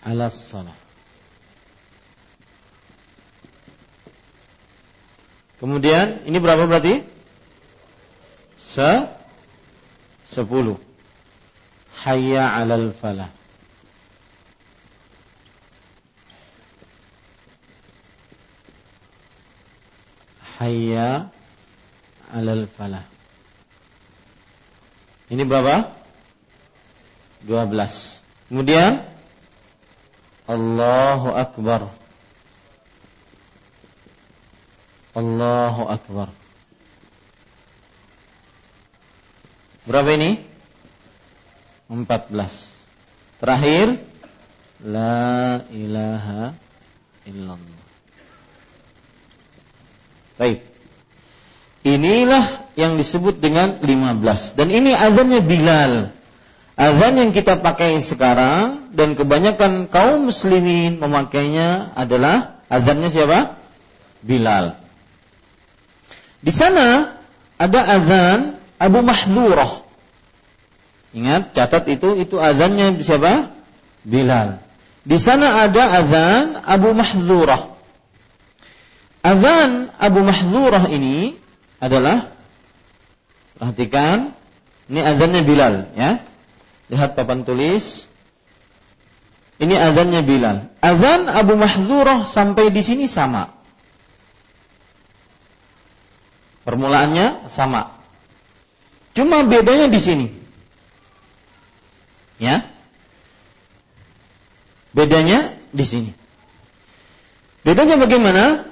[0.00, 0.76] ala salah.
[5.60, 7.04] Kemudian ini berapa berarti?
[8.56, 9.04] Se
[10.24, 10.80] sepuluh.
[12.00, 13.28] Hayya alal falah.
[20.56, 21.28] Hayya
[22.32, 23.04] alal falah.
[25.28, 25.99] Ini berapa?
[27.46, 28.50] 12.
[28.50, 29.04] Kemudian
[30.50, 31.88] Allahu Akbar.
[35.14, 36.28] Allahu Akbar.
[39.86, 40.38] Berapa ini?
[41.90, 42.30] 14.
[43.42, 43.98] Terakhir
[44.80, 46.56] La ilaha
[47.28, 47.84] illallah.
[50.40, 50.64] Baik.
[51.84, 56.19] Inilah yang disebut dengan 15 dan ini azannya Bilal.
[56.80, 63.60] Azan yang kita pakai sekarang dan kebanyakan kaum muslimin memakainya adalah azannya siapa?
[64.24, 64.80] Bilal.
[66.40, 67.20] Di sana
[67.60, 69.84] ada azan Abu Mahdzurah.
[71.12, 73.52] Ingat, catat itu itu azannya siapa?
[74.00, 74.64] Bilal.
[75.04, 77.76] Di sana ada azan Abu Mahdzurah.
[79.20, 81.36] Azan Abu Mahdzurah ini
[81.76, 82.32] adalah
[83.60, 84.32] perhatikan
[84.88, 86.29] ini azannya Bilal ya.
[86.90, 88.10] Lihat papan tulis.
[89.60, 90.72] Ini azannya Bilal.
[90.82, 93.52] Azan Abu Mahdzurah sampai di sini sama.
[96.66, 97.94] Permulaannya sama.
[99.14, 100.26] Cuma bedanya di sini.
[102.40, 102.64] Ya.
[104.96, 106.10] Bedanya di sini.
[107.62, 108.64] Bedanya bagaimana?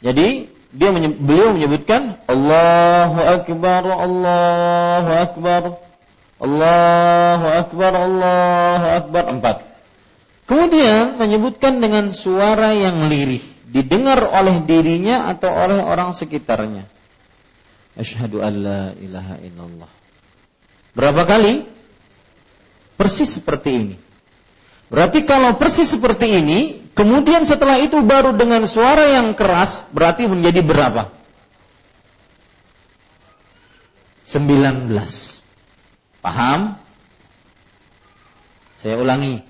[0.00, 5.60] Jadi dia menyebut, beliau menyebutkan Allahu akbar Allahu akbar
[6.40, 9.56] Allahu akbar Allahu akbar empat.
[10.48, 16.88] Kemudian menyebutkan dengan suara yang lirih, didengar oleh dirinya atau oleh orang sekitarnya.
[17.94, 19.90] Asyhadu an la ilaha illallah.
[20.96, 21.62] Berapa kali?
[22.98, 23.96] Persis seperti ini.
[24.90, 30.66] Berarti kalau persis seperti ini, kemudian setelah itu baru dengan suara yang keras, berarti menjadi
[30.66, 31.14] berapa?
[34.26, 35.39] 19.
[36.20, 36.76] Paham?
[38.80, 39.44] Saya ulangi.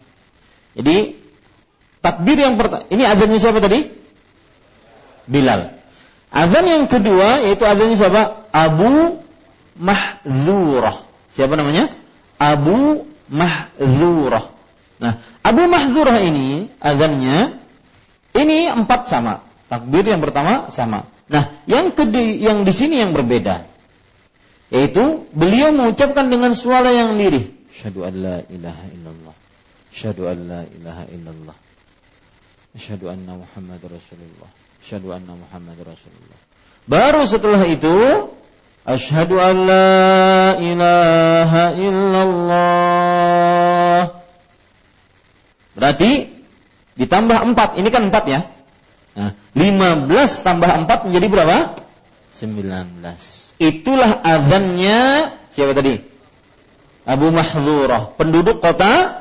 [0.75, 1.15] Jadi
[2.03, 3.87] takbir yang pertama, ini azannya siapa tadi?
[5.31, 5.75] Bilal.
[6.31, 8.47] Azan yang kedua yaitu azannya siapa?
[8.51, 9.23] Abu
[9.79, 11.07] Mahzurah.
[11.31, 11.91] Siapa namanya?
[12.39, 14.51] Abu Mahzurah.
[14.99, 15.15] Nah,
[15.47, 17.55] Abu Mahzurah ini azannya
[18.35, 19.47] ini empat sama.
[19.71, 21.07] Takbir yang pertama sama.
[21.31, 23.70] Nah, yang kedua yang di sini yang berbeda.
[24.71, 27.51] Yaitu beliau mengucapkan dengan suara yang lirih.
[27.75, 29.35] Asyhadu an la ilaha illallah.
[29.91, 31.57] Asyhadu an la ilaha illallah.
[32.79, 34.47] Asyhadu anna Muhammad Rasulullah.
[34.79, 36.39] Asyhadu anna Muhammad Rasulullah.
[36.87, 38.31] Baru setelah itu
[38.87, 43.21] Asyhadu an la ilaha illallah
[45.77, 46.29] Berarti
[46.99, 48.41] ditambah 4, ini kan 4 ya.
[49.17, 51.75] Nah, 15 tambah 4 menjadi berapa?
[52.37, 53.40] 19.
[53.61, 56.01] Itulah azannya siapa tadi?
[57.05, 59.21] Abu Mahdzurah, penduduk kota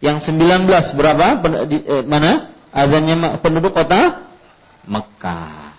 [0.00, 0.64] yang 19
[0.96, 1.36] berapa?
[1.68, 2.48] Eh, mana?
[2.72, 4.24] Azannya penduduk kota
[4.88, 5.76] Mekah.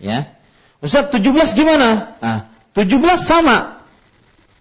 [0.00, 0.36] Ya.
[0.84, 2.16] Ustaz 17 gimana?
[2.20, 2.38] Nah,
[2.76, 3.80] 17 sama.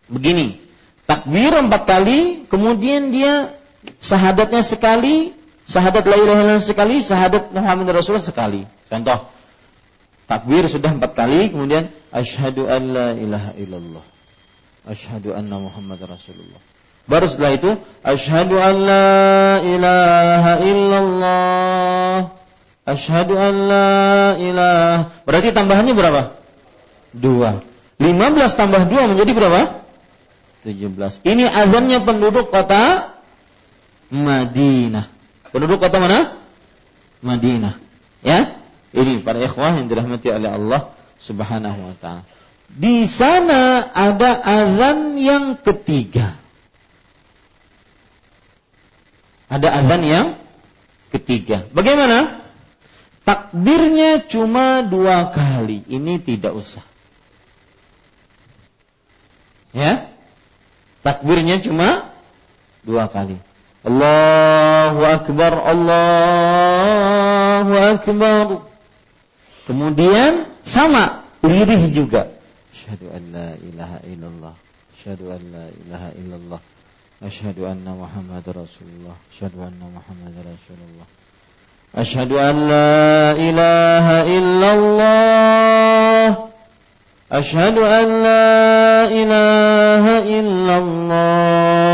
[0.07, 0.63] Begini.
[1.09, 3.51] Takbir empat kali, kemudian dia
[3.97, 5.33] syahadatnya sekali,
[5.65, 8.69] syahadat la ilaha illallah sekali, syahadat Muhammad Rasulullah sekali.
[8.87, 9.25] Contoh,
[10.29, 14.05] takbir sudah empat kali, kemudian asyhadu an la ilaha illallah.
[14.85, 16.61] Asyhadu anna Muhammad Rasulullah.
[17.09, 17.71] Baru setelah itu
[18.05, 19.09] asyhadu an la
[19.65, 22.17] ilaha illallah.
[22.85, 23.89] Asyhadu an la
[24.37, 24.99] ilaha.
[25.25, 26.21] Berarti tambahannya berapa?
[27.17, 27.65] Dua.
[27.97, 29.81] 15 tambah dua menjadi berapa?
[30.63, 31.25] 17.
[31.25, 33.17] Ini azannya penduduk kota
[34.13, 35.09] Madinah.
[35.49, 36.37] Penduduk kota mana?
[37.25, 37.75] Madinah.
[38.21, 38.58] Ya?
[38.89, 40.89] Ini para ikhwah yang dirahmati oleh Allah
[41.21, 42.23] Subhanahu wa taala.
[42.69, 46.37] Di sana ada azan yang ketiga.
[49.49, 50.27] Ada azan yang
[51.09, 51.65] ketiga.
[51.73, 52.45] Bagaimana?
[53.25, 55.81] Takbirnya cuma dua kali.
[55.85, 56.85] Ini tidak usah.
[59.73, 60.09] Ya?
[61.05, 62.09] Takbirnya cuma
[62.85, 63.37] dua kali.
[63.85, 66.73] Allahu Akbar, Allahu
[67.77, 68.68] Akbar.
[69.69, 72.25] Kemudian sama lirih juga.
[72.73, 74.57] Asyhadu an la ilaha illallah.
[74.97, 76.57] Asyhadu an la ilaha illallah.
[77.21, 79.13] Asyhadu anna Muhammad Rasulullah.
[79.29, 81.05] Asyhadu anna Muhammad Rasulullah.
[81.93, 86.49] Asyhadu an la ilaha illallah.
[87.29, 91.85] Asyhadu an la ilaha illallah.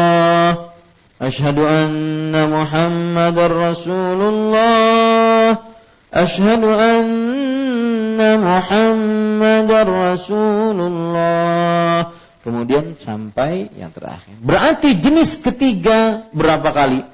[1.20, 5.75] Asyhadu anna Muhammadar Rasulullah.
[6.15, 11.99] أشهد أن محمد رسول الله
[12.41, 14.33] Kemudian sampai yang terakhir.
[14.41, 17.05] Berarti jenis ketiga berapa kali?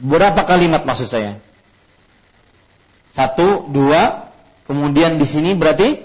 [0.00, 1.36] Berapa kalimat maksud saya?
[3.12, 4.32] Satu, dua,
[4.64, 6.00] kemudian di sini berarti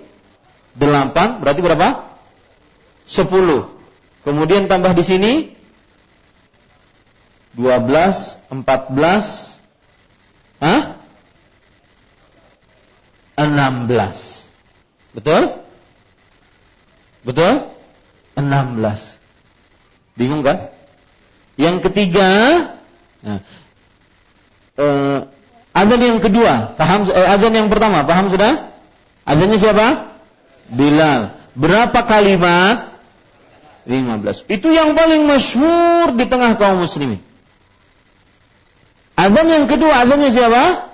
[0.76, 2.03] delapan, berarti berapa?
[3.08, 3.72] 10.
[4.28, 5.34] Kemudian tambah di sini
[7.56, 9.56] 12, 14,
[10.60, 10.99] Hah?
[13.49, 15.16] 16.
[15.16, 15.43] Betul?
[17.24, 17.53] Betul?
[18.36, 19.16] 16.
[20.16, 20.68] Bingung kan?
[21.57, 22.28] Yang ketiga,
[23.20, 23.41] nah,
[24.76, 25.18] eh,
[25.76, 27.09] azan yang kedua, paham?
[27.09, 28.72] Eh, azan yang pertama, paham sudah?
[29.28, 30.16] Azannya siapa?
[30.72, 31.36] Bilal.
[31.57, 32.93] Berapa kalimat?
[33.88, 34.45] 15.
[34.49, 37.20] Itu yang paling masyhur di tengah kaum muslimin.
[39.16, 40.89] Azan yang kedua, azannya siapa?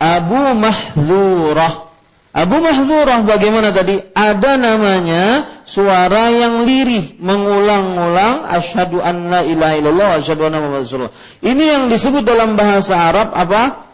[0.00, 1.92] Abu Mahzurah.
[2.32, 4.00] Abu Mahzurah bagaimana tadi?
[4.16, 11.12] Ada namanya suara yang lirih, mengulang-ulang asyhadu an la ilaha illallah asyhadu anna rasulullah.
[11.44, 13.92] Ini yang disebut dalam bahasa Arab apa?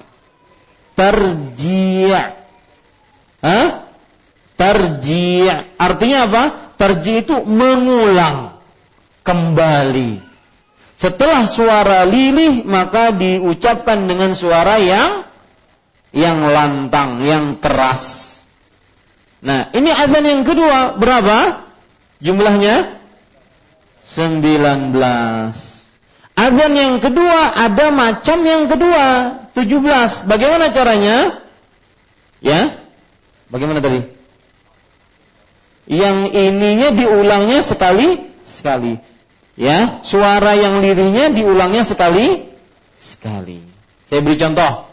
[0.94, 2.14] Tarji'.
[3.42, 3.66] Hah?
[4.54, 5.50] Tarji'.
[5.74, 6.42] Artinya apa?
[6.78, 8.62] Tarji' itu mengulang
[9.26, 10.22] kembali.
[10.96, 15.25] Setelah suara lilih maka diucapkan dengan suara yang
[16.16, 18.32] yang lantang, yang keras.
[19.44, 21.68] Nah, ini azan yang kedua berapa?
[22.24, 22.96] Jumlahnya
[24.08, 24.96] 19.
[26.32, 29.06] Azan yang kedua ada macam yang kedua,
[29.52, 30.24] 17.
[30.24, 31.44] Bagaimana caranya?
[32.40, 32.80] Ya?
[33.52, 34.08] Bagaimana tadi?
[35.86, 38.96] Yang ininya diulangnya sekali sekali.
[39.56, 42.48] Ya, suara yang lirihnya diulangnya sekali
[42.96, 43.60] sekali.
[44.08, 44.85] Saya beri contoh.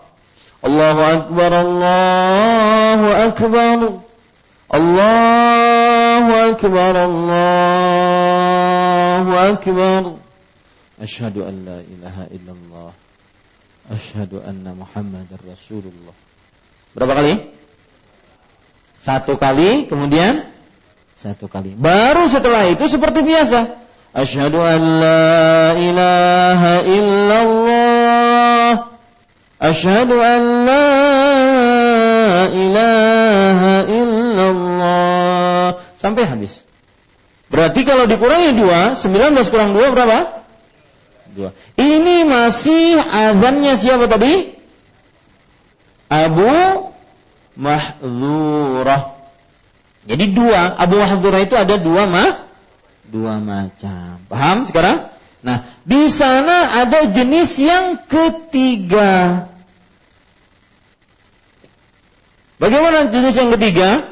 [0.62, 3.78] Allahu akbar Allahu akbar.
[4.68, 8.12] Allahu akbar Allahu
[9.38, 10.02] akbar.
[10.98, 12.90] Asyhadu an la ilaha illallah.
[13.88, 16.12] Asyhadu anna Muhammadar Rasulullah.
[16.92, 17.54] Berapa kali?
[18.98, 20.42] Satu kali, kemudian
[21.14, 21.78] satu kali.
[21.78, 23.88] Baru setelah itu seperti biasa.
[24.16, 28.01] أشهد أن لا إله إلا الله
[29.62, 30.88] أشهد أن لا
[32.54, 33.60] إله
[33.90, 35.66] إلا الله
[35.98, 36.62] sampai habis.
[37.50, 40.44] Berarti kalau dikurangi dua, 19 kurang dua berapa?
[41.34, 41.50] Dua.
[41.74, 44.54] Ini masih azannya siapa tadi?
[46.08, 46.48] Abu
[47.58, 49.18] Mahzurah.
[50.06, 52.48] Jadi dua, Abu Mahzurah itu ada dua mah
[53.08, 54.20] dua macam.
[54.28, 55.08] Paham sekarang?
[55.40, 59.46] Nah, di sana ada jenis yang ketiga.
[62.61, 64.09] Bagaimana jenis yang ketiga?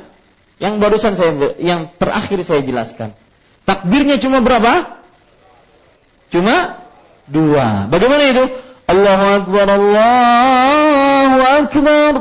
[0.61, 3.17] Yang barusan saya yang terakhir saya jelaskan.
[3.65, 5.01] Takbirnya cuma berapa?
[6.29, 6.77] Cuma
[7.25, 7.89] dua.
[7.89, 8.45] Bagaimana itu?
[8.85, 12.13] Allahu Akbar, Allahu Akbar.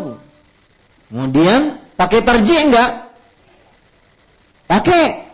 [1.10, 3.12] Kemudian pakai terji enggak?
[4.70, 5.26] Pakai.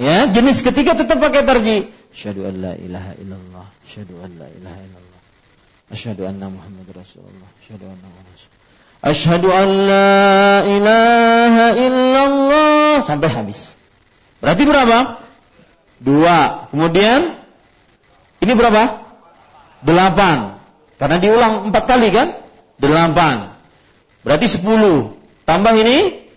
[0.00, 1.76] Ya, jenis ketiga tetap pakai tarji.
[2.10, 5.20] Asyhadu an la ilaha illallah, asyhadu an la ilaha illallah.
[5.94, 8.38] Asyhadu anna Muhammad Rasulullah, asyhadu anna Muhammad
[9.00, 13.76] Asyhadu an la ilaha illallah sampai habis.
[14.44, 15.20] Berarti berapa?
[16.00, 16.68] Dua.
[16.68, 17.40] Kemudian
[18.44, 19.00] ini berapa?
[19.80, 20.60] Delapan.
[21.00, 22.36] Karena diulang empat kali kan?
[22.76, 23.56] Delapan.
[24.20, 25.16] Berarti sepuluh.
[25.48, 26.28] Tambah ini?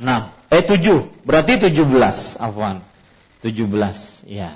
[0.00, 0.32] Enam.
[0.52, 2.84] Eh tujuh, berarti tujuh belas, afwan.
[3.40, 4.52] Tujuh belas, ya.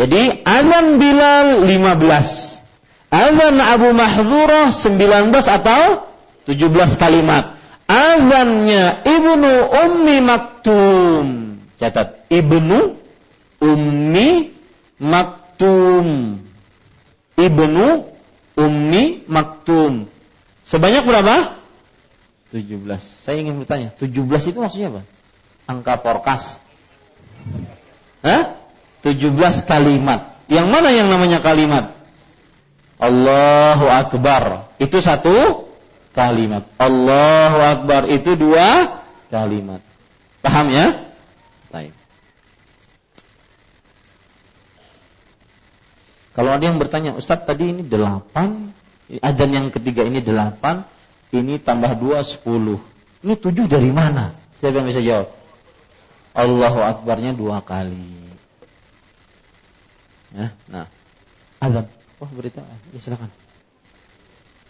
[0.00, 2.56] Jadi azan Bilal lima belas.
[3.12, 6.08] Azan Abu Mahzurah sembilan belas atau
[6.48, 7.60] tujuh belas kalimat.
[7.84, 11.26] Azannya Ibnu Ummi Maktum.
[11.76, 12.96] Catat, Ibnu
[13.60, 14.28] Ummi
[15.04, 16.38] Maktum.
[17.36, 17.86] Ibnu
[18.56, 20.08] Ummi Maktum.
[20.64, 21.60] Sebanyak berapa?
[22.56, 22.72] 17.
[23.20, 25.02] Saya ingin bertanya, 17 itu maksudnya apa?
[25.68, 26.56] Angka porkas.
[28.24, 28.59] Hah?
[29.02, 30.36] 17 kalimat.
[30.50, 31.94] Yang mana yang namanya kalimat?
[33.00, 34.74] Allahu Akbar.
[34.76, 35.66] Itu satu
[36.12, 36.68] kalimat.
[36.76, 39.00] Allahu Akbar itu dua
[39.32, 39.80] kalimat.
[40.44, 41.08] Paham ya?
[41.72, 41.92] Baik.
[46.36, 48.72] Kalau ada yang bertanya, Ustadz tadi ini delapan,
[49.20, 50.84] adan yang ketiga ini delapan,
[51.32, 52.80] ini tambah dua sepuluh.
[53.20, 54.32] Ini tujuh dari mana?
[54.60, 55.28] Siapa yang bisa jawab?
[56.36, 58.29] Allahu Akbarnya dua kali.
[60.30, 60.86] Ya, nah,
[61.58, 61.86] azan.
[62.20, 62.62] Wah berita,
[62.94, 63.32] ya silakan.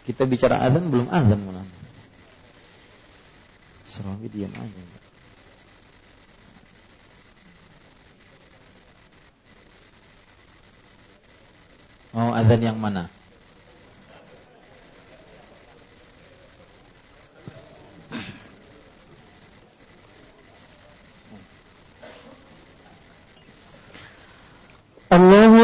[0.07, 1.63] Kita bicara azan belum azan mana?
[3.85, 4.83] Serawi diam aja.
[12.11, 13.20] Mau azan yang mana?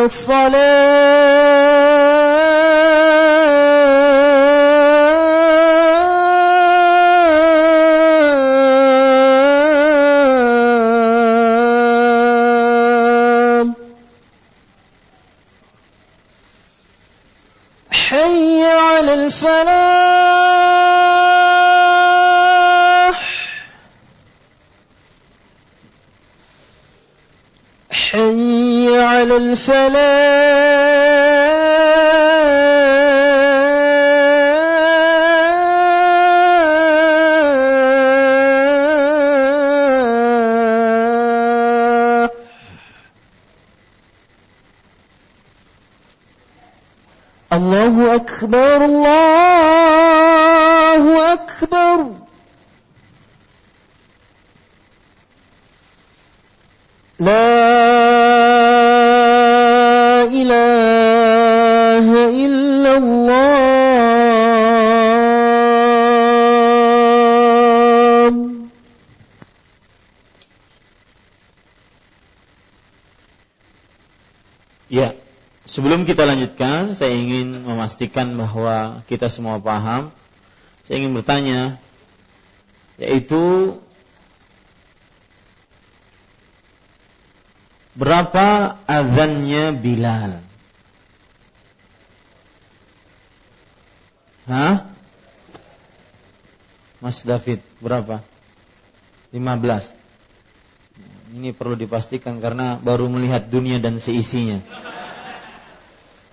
[0.00, 1.49] الصلاة
[29.60, 30.39] على
[75.71, 80.11] sebelum kita lanjutkan, saya ingin memastikan bahwa kita semua paham.
[80.83, 81.79] Saya ingin bertanya,
[82.99, 83.79] yaitu
[87.95, 90.43] berapa azannya Bilal?
[94.51, 94.91] Hah?
[96.99, 98.19] Mas David, berapa?
[99.31, 99.95] 15.
[101.31, 104.59] Ini perlu dipastikan karena baru melihat dunia dan seisinya.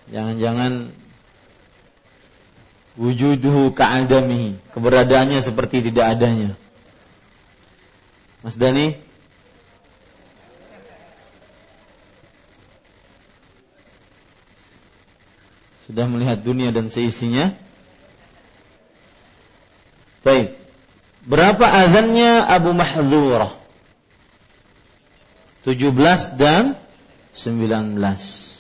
[0.09, 0.89] Jangan-jangan
[2.99, 6.57] wujuduhu ka'adamihi, keberadaannya seperti tidak adanya.
[8.43, 8.97] Mas Dani?
[15.89, 17.57] Sudah melihat dunia dan seisinya?
[20.21, 20.53] Baik.
[21.25, 23.57] Berapa azannya Abu Mahdzurah?
[25.65, 26.77] 17 dan
[27.33, 28.58] 19.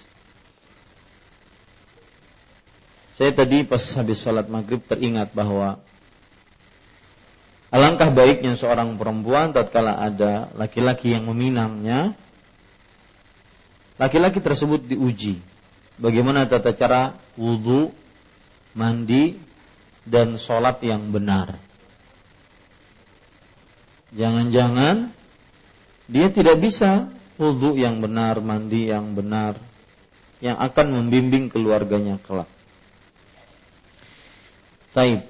[3.18, 5.82] Saya tadi pas habis sholat maghrib teringat bahwa
[7.74, 12.14] alangkah baiknya seorang perempuan tatkala ada laki-laki yang meminangnya,
[13.98, 15.42] laki-laki tersebut diuji
[15.98, 17.90] bagaimana tata cara wudhu,
[18.78, 19.34] mandi,
[20.06, 21.58] dan sholat yang benar.
[24.14, 25.10] Jangan-jangan
[26.06, 29.58] dia tidak bisa wudhu yang benar, mandi yang benar,
[30.38, 32.46] yang akan membimbing keluarganya kelak.
[34.96, 35.24] Taib.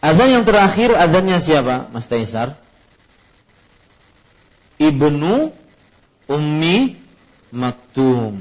[0.00, 2.56] Azan yang terakhir azannya siapa, Mas Taisar?
[4.80, 5.52] Ibnu
[6.30, 6.96] Ummi
[7.52, 8.40] maktum.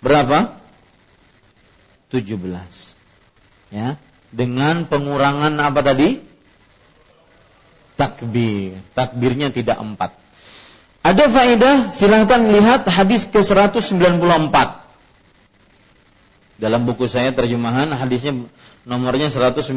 [0.00, 0.56] Berapa?
[2.10, 2.96] 17.
[3.70, 4.00] Ya,
[4.34, 6.24] dengan pengurangan apa tadi?
[7.94, 8.82] Takbir.
[8.98, 10.16] Takbirnya tidak empat.
[11.04, 14.56] Ada faedah, silahkan lihat hadis ke-194.
[16.56, 18.48] Dalam buku saya terjemahan hadisnya
[18.84, 19.74] nomornya 194.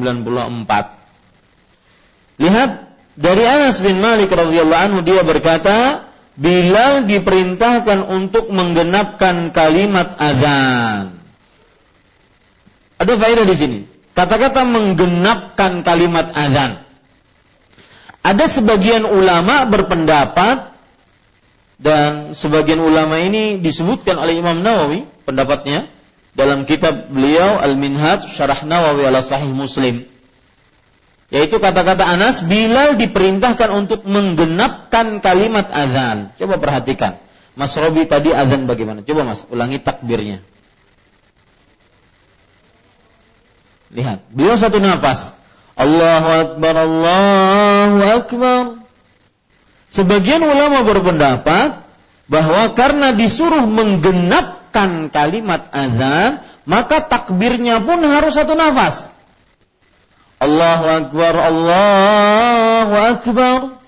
[2.37, 2.71] Lihat
[3.17, 11.17] dari Anas bin Malik radhiyallahu anhu dia berkata, Bilal diperintahkan untuk menggenapkan kalimat azan.
[13.01, 13.79] Ada faedah di sini.
[14.13, 16.85] Kata-kata menggenapkan kalimat azan.
[18.21, 20.77] Ada sebagian ulama berpendapat
[21.81, 25.89] dan sebagian ulama ini disebutkan oleh Imam Nawawi pendapatnya
[26.37, 30.05] dalam kitab beliau Al-Minhaj Syarah Nawawi ala Sahih Muslim
[31.27, 36.31] yaitu kata-kata Anas, Bilal diperintahkan untuk menggenapkan kalimat azan.
[36.39, 37.19] Coba perhatikan.
[37.57, 39.03] Mas Robi tadi azan bagaimana?
[39.03, 40.39] Coba mas, ulangi takbirnya.
[43.91, 45.35] Lihat, beliau satu nafas.
[45.75, 48.63] Allahu Akbar, Allahu Akbar.
[49.91, 51.81] Sebagian ulama berpendapat
[52.27, 53.67] bahwa karena disuruh
[54.67, 59.09] menggenapkan kalimat azan, maka takbirnya pun harus satu nafas.
[60.37, 63.79] Allahu Akbar, Allahu Akbar.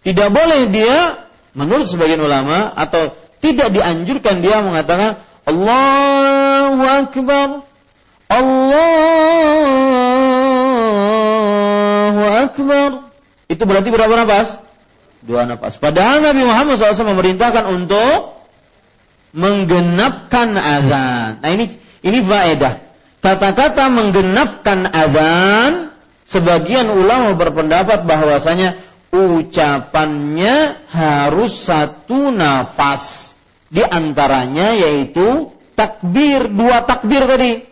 [0.00, 3.12] Tidak boleh dia, menurut sebagian ulama, atau
[3.44, 7.60] tidak dianjurkan dia mengatakan Allahu Akbar,
[8.32, 9.02] Allahu
[12.48, 13.04] Akbar.
[13.50, 14.56] Itu berarti berapa nafas?
[15.20, 15.76] Dua nafas.
[15.76, 18.39] Padahal Nabi Muhammad SAW memerintahkan untuk
[19.32, 21.42] menggenapkan azan.
[21.42, 21.70] Nah ini
[22.02, 22.82] ini faedah.
[23.20, 25.90] Kata-kata menggenapkan azan
[26.30, 28.78] Sebagian ulama berpendapat bahwasanya
[29.10, 33.34] ucapannya harus satu nafas.
[33.66, 37.66] Di antaranya yaitu takbir, dua takbir tadi.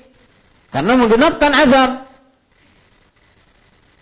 [0.75, 1.91] Karena menggenapkan azan.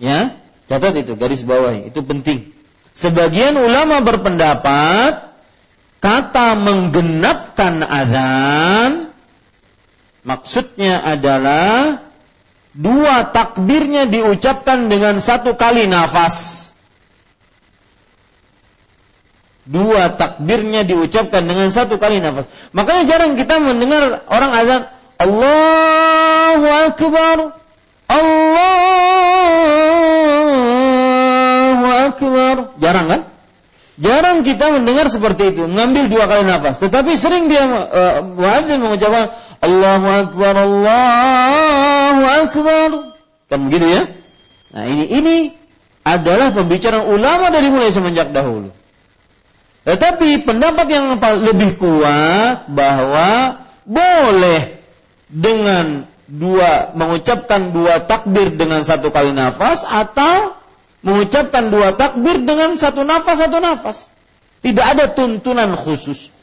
[0.01, 0.41] Ya,
[0.73, 2.49] catat itu garis bawah itu penting.
[2.97, 5.26] Sebagian ulama berpendapat
[6.07, 9.11] kata menggenapkan azan
[10.23, 11.99] maksudnya adalah
[12.71, 16.71] dua takbirnya diucapkan dengan satu kali nafas.
[19.67, 22.47] Dua takbirnya diucapkan dengan satu kali nafas.
[22.71, 24.87] Makanya jarang kita mendengar orang azan
[25.19, 27.59] Allahu Akbar.
[28.07, 29.27] Allahu
[32.15, 32.79] Akbar.
[32.79, 33.26] Jarang kan?
[33.97, 36.77] Jarang kita mendengar seperti itu, mengambil dua kali nafas.
[36.85, 38.21] Tetapi sering dia uh,
[38.77, 39.33] mengucapkan
[39.65, 42.89] Allahu Akbar, Allahu Akbar.
[43.49, 44.03] Kan begitu ya?
[44.77, 45.37] Nah ini ini
[46.05, 48.69] adalah pembicaraan ulama dari mulai semenjak dahulu.
[49.87, 51.17] Tetapi pendapat yang
[51.47, 54.83] lebih kuat bahwa boleh
[55.31, 60.56] dengan dua mengucapkan dua takbir dengan satu kali nafas atau
[61.07, 64.11] mengucapkan dua takbir dengan satu nafas satu nafas.
[64.67, 66.35] Tidak ada tuntunan khusus.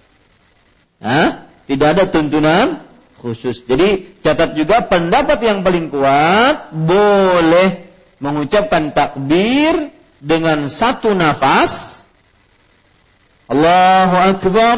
[1.04, 1.44] Hah?
[1.68, 2.80] Tidak ada tuntunan
[3.20, 3.68] khusus.
[3.68, 7.92] Jadi catat juga pendapat yang paling kuat boleh
[8.24, 9.92] mengucapkan takbir
[10.24, 12.04] dengan satu nafas.
[13.52, 14.78] Allahu Akbar.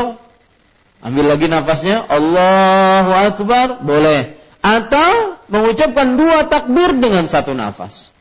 [1.05, 2.09] Ambil lagi nafasnya.
[2.09, 3.85] Allahu Akbar.
[3.85, 4.33] Boleh.
[4.65, 8.14] Atau mengucapkan dua takbir dengan satu nafas.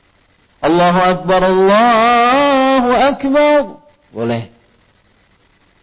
[0.64, 1.40] Allahu Akbar.
[1.44, 3.60] Allahu Akbar.
[4.16, 4.48] Boleh.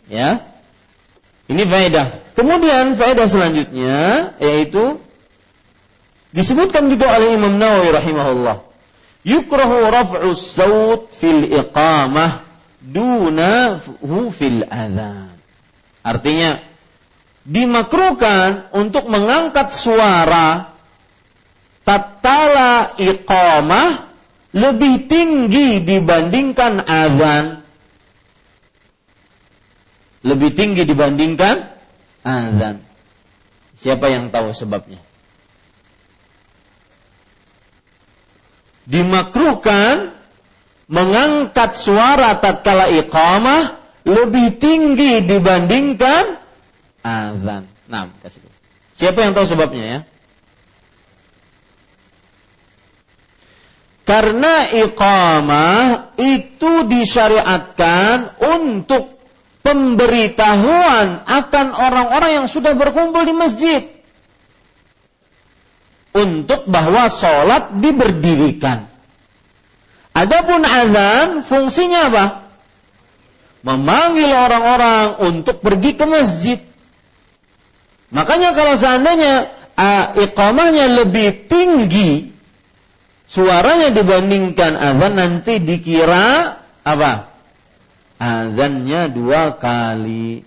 [0.09, 0.41] Ya.
[1.45, 2.21] Ini faedah.
[2.34, 4.97] Kemudian faedah selanjutnya yaitu
[6.34, 8.57] disebutkan juga oleh Imam Nawawi rahimahullah.
[9.21, 12.41] Yukrahu raf'u saut fil iqamah
[12.82, 15.29] dunahu fil adhan.
[16.01, 16.57] Artinya
[17.45, 20.73] dimakruhkan untuk mengangkat suara
[21.86, 24.11] tatkala iqamah
[24.52, 27.62] lebih tinggi dibandingkan azan
[30.22, 31.66] lebih tinggi dibandingkan
[32.22, 32.86] azan.
[33.78, 35.02] Siapa yang tahu sebabnya?
[38.86, 40.14] Dimakruhkan
[40.86, 46.38] mengangkat suara tatkala iqamah lebih tinggi dibandingkan
[47.02, 47.66] azan.
[47.89, 48.45] Nah, kasih.
[48.93, 49.99] Siapa yang tahu sebabnya ya?
[54.12, 59.24] Karena iqamah itu disyariatkan untuk
[59.64, 63.88] pemberitahuan akan orang-orang yang sudah berkumpul di masjid
[66.12, 68.84] untuk bahwa sholat diberdirikan.
[70.12, 72.26] Adapun azan fungsinya apa?
[73.64, 76.59] Memanggil orang-orang untuk pergi ke masjid.
[78.12, 82.41] Makanya kalau seandainya uh, iqamahnya lebih tinggi
[83.32, 87.32] suaranya dibandingkan azan nanti dikira apa?
[88.19, 90.43] Azannya dua kali.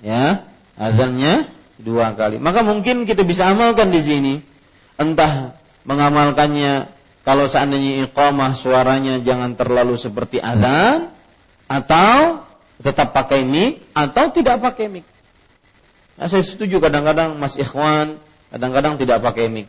[0.00, 0.46] Ya,
[0.78, 1.50] azannya
[1.82, 2.38] dua kali.
[2.38, 4.34] Maka mungkin kita bisa amalkan di sini.
[4.96, 6.88] Entah mengamalkannya
[7.26, 11.12] kalau seandainya iqamah suaranya jangan terlalu seperti azan
[11.68, 12.44] atau
[12.80, 15.04] tetap pakai mic atau tidak pakai mic.
[16.16, 18.16] Nah, saya setuju kadang-kadang Mas Ikhwan
[18.52, 19.68] kadang-kadang tidak pakai mic.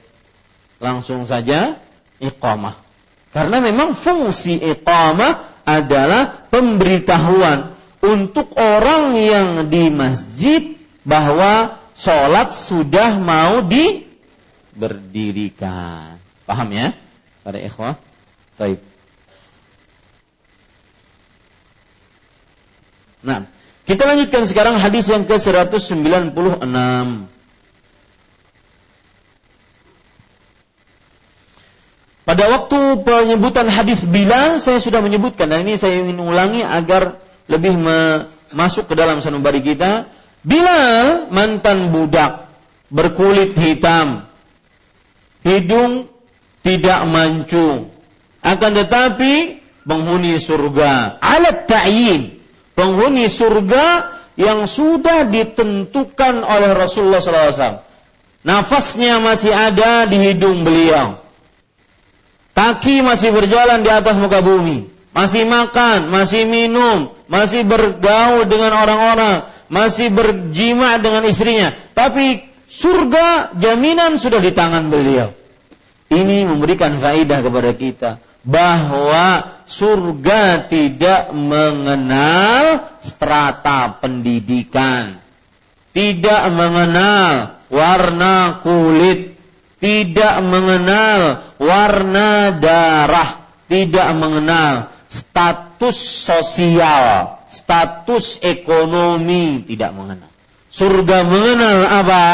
[0.81, 1.77] Langsung saja
[2.17, 2.73] iqamah.
[3.31, 10.73] Karena memang fungsi iqamah adalah pemberitahuan untuk orang yang di masjid
[11.05, 16.17] bahwa sholat sudah mau diberdirikan.
[16.49, 16.97] Paham ya?
[17.45, 18.01] Para ikhwah?
[18.57, 18.81] Baik.
[23.21, 23.45] Nah,
[23.85, 26.33] kita lanjutkan sekarang hadis yang ke-196.
[32.31, 37.19] Pada waktu penyebutan hadis Bilal saya sudah menyebutkan dan ini saya ingin ulangi agar
[37.51, 37.75] lebih
[38.55, 40.07] masuk ke dalam sanubari kita.
[40.39, 42.47] Bilal mantan budak
[42.87, 44.23] berkulit hitam,
[45.43, 46.07] hidung
[46.63, 47.91] tidak mancung,
[48.39, 52.39] akan tetapi penghuni surga alat ta'yin
[52.79, 54.07] penghuni surga
[54.39, 57.83] yang sudah ditentukan oleh Rasulullah SAW.
[58.47, 61.19] Nafasnya masih ada di hidung beliau.
[62.51, 64.91] Kaki masih berjalan di atas muka bumi.
[65.11, 71.75] Masih makan, masih minum, masih bergaul dengan orang-orang, masih berjima dengan istrinya.
[71.91, 75.35] Tapi surga jaminan sudah di tangan beliau.
[76.11, 78.11] Ini memberikan faedah kepada kita
[78.43, 85.19] bahwa surga tidak mengenal strata pendidikan,
[85.95, 89.30] tidak mengenal warna kulit,
[89.81, 95.97] tidak mengenal warna darah, tidak mengenal status
[96.29, 100.29] sosial, status ekonomi, tidak mengenal.
[100.71, 102.25] Surga mengenal apa?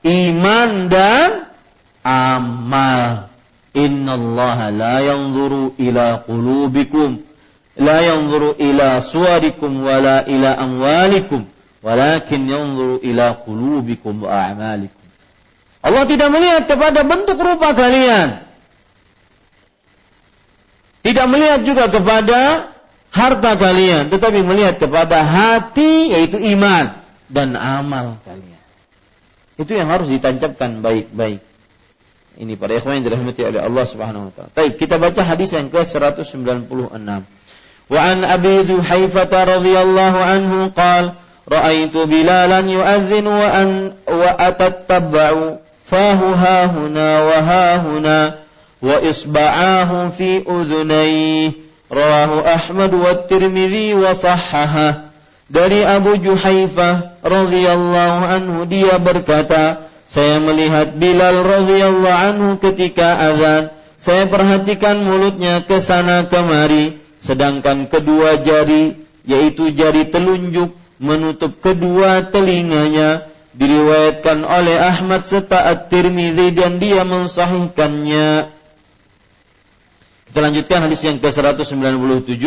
[0.00, 1.52] Iman dan
[2.00, 3.28] amal
[3.70, 7.22] Inna Allah la yanzuru ila qulubikum
[7.78, 11.46] la yanzuru ila suwarikum wala ila amwalikum
[11.78, 14.99] walakin yanzuru ila qulubikum wa a'malikum.
[15.80, 18.44] Allah tidak melihat kepada bentuk rupa kalian.
[21.00, 22.68] Tidak melihat juga kepada
[23.08, 27.00] harta kalian, tetapi melihat kepada hati yaitu iman
[27.32, 28.60] dan amal kalian.
[29.56, 31.40] Itu yang harus ditancapkan baik-baik.
[32.40, 34.50] Ini para ikhwan yang dirahmati oleh Allah Subhanahu wa taala.
[34.56, 37.24] Baik, kita baca hadis yang ke-196.
[37.90, 43.92] Wa an Abi Dzuhaifah radhiyallahu anhu qala ra'aitu Bilalan yu'adzinu wa an
[45.90, 46.56] ha
[47.82, 48.34] huna
[48.80, 51.54] wa isba'ahu fi udhunayhi
[51.90, 55.10] rawahu Ahmad wa Tirmidzi wa sahhaha
[55.50, 63.70] dari Abu Juhaifah radhiyallahu anhu dia berkata saya melihat Bilal radhiyallahu anhu ketika azan.
[64.02, 73.29] Saya perhatikan mulutnya ke sana kemari, sedangkan kedua jari, yaitu jari telunjuk, menutup kedua telinganya.
[73.50, 78.46] Diriwayatkan oleh Ahmad serta At-Tirmidzi dan dia mensahihkannya.
[80.30, 82.44] Kita lanjutkan hadis yang ke-197.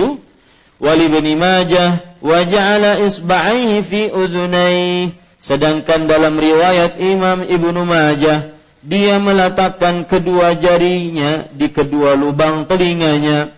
[0.79, 9.19] Wali bin Majah wa ja'ala isba'aihi fi udhunaihi Sedangkan dalam riwayat Imam Ibnu Majah, dia
[9.19, 13.51] meletakkan kedua jarinya di kedua lubang telinganya.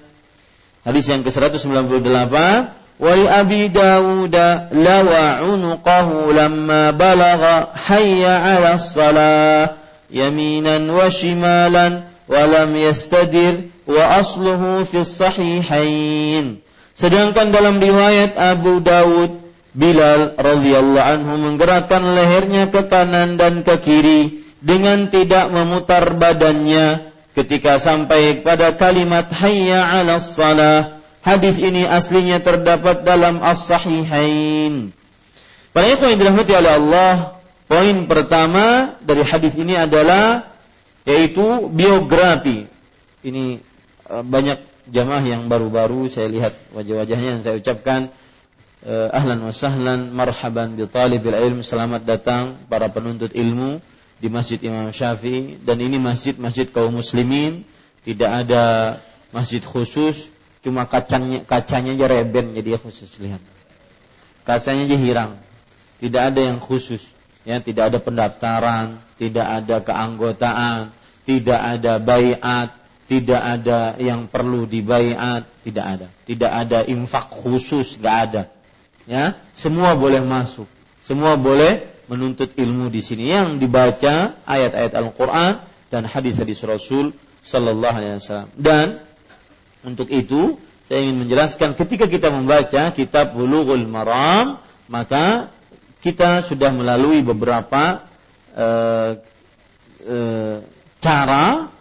[0.82, 2.34] Hadis yang ke-198,
[5.44, 9.76] Unuqahu lamma balagha hayya 'ala salah
[10.08, 16.64] yaminan wa shimalan wa lam yastadir wa asluhu fi sahihain.
[16.96, 19.44] Sedangkan dalam riwayat Abu Dawud
[19.76, 27.76] Bilal radhiyallahu anhu menggerakkan lehernya ke kanan dan ke kiri dengan tidak memutar badannya ketika
[27.76, 30.95] sampai pada kalimat hayya 'ala salah.
[31.26, 34.94] Hadis ini aslinya terdapat dalam As-Sahihain.
[35.74, 40.46] Para ikhwan yang dirahmati oleh Allah, poin pertama dari hadis ini adalah
[41.02, 42.70] yaitu biografi.
[43.26, 43.58] Ini
[44.06, 48.14] eh, banyak jamaah yang baru-baru saya lihat wajah-wajahnya yang saya ucapkan
[48.86, 53.82] uh, ahlan wa sahlan marhaban bi talibil ilm selamat datang para penuntut ilmu
[54.22, 57.66] di Masjid Imam Syafi'i dan ini masjid-masjid kaum muslimin
[58.06, 58.64] tidak ada
[59.34, 60.30] masjid khusus
[60.66, 63.40] cuma kacanya kacanya aja reben jadi khusus lihat
[64.42, 65.34] kacanya aja hirang
[66.00, 67.02] Tidak ada yang khusus.
[67.46, 70.90] Ya, tidak ada pendaftaran, tidak ada keanggotaan,
[71.24, 72.74] tidak ada bayat,
[73.06, 76.08] tidak ada yang perlu dibayat, tidak ada.
[76.26, 78.44] Tidak ada infak khusus, nggak ada.
[79.06, 80.66] Ya, semua boleh masuk.
[81.06, 85.62] Semua boleh menuntut ilmu di sini yang dibaca ayat-ayat Al-Qur'an
[85.94, 87.14] dan hadis-hadis Rasul
[87.46, 88.50] sallallahu alaihi wasallam.
[88.58, 89.06] Dan
[89.86, 95.50] untuk itu saya ingin menjelaskan ketika kita membaca kitab Bulughul Maram maka
[96.02, 98.06] kita sudah melalui beberapa
[98.54, 99.18] uh,
[100.06, 100.58] uh,
[101.02, 101.74] cara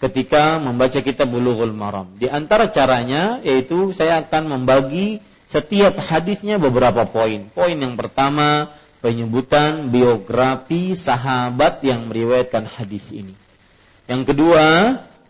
[0.00, 2.08] ketika membaca kitab Bulughul Maram.
[2.16, 7.48] Di antara caranya yaitu saya akan membagi setiap hadisnya beberapa poin.
[7.52, 13.32] Poin yang pertama penyebutan biografi sahabat yang meriwayatkan hadis ini.
[14.04, 14.66] Yang kedua,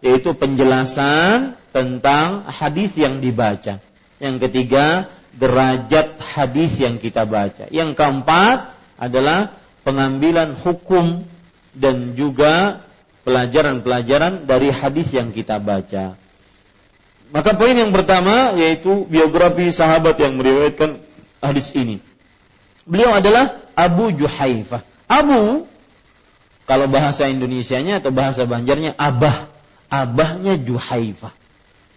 [0.02, 3.78] yaitu penjelasan tentang hadis yang dibaca.
[4.20, 7.70] Yang ketiga, derajat hadis yang kita baca.
[7.70, 9.54] Yang keempat adalah
[9.86, 11.24] pengambilan hukum
[11.72, 12.84] dan juga
[13.22, 16.18] pelajaran-pelajaran dari hadis yang kita baca.
[17.30, 20.98] Maka poin yang pertama yaitu biografi sahabat yang meriwayatkan
[21.38, 22.02] hadis ini.
[22.82, 24.82] Beliau adalah Abu Juhaifah.
[25.06, 25.70] Abu
[26.66, 29.46] kalau bahasa Indonesianya atau bahasa Banjarnya abah,
[29.90, 31.39] abahnya Juhaifah.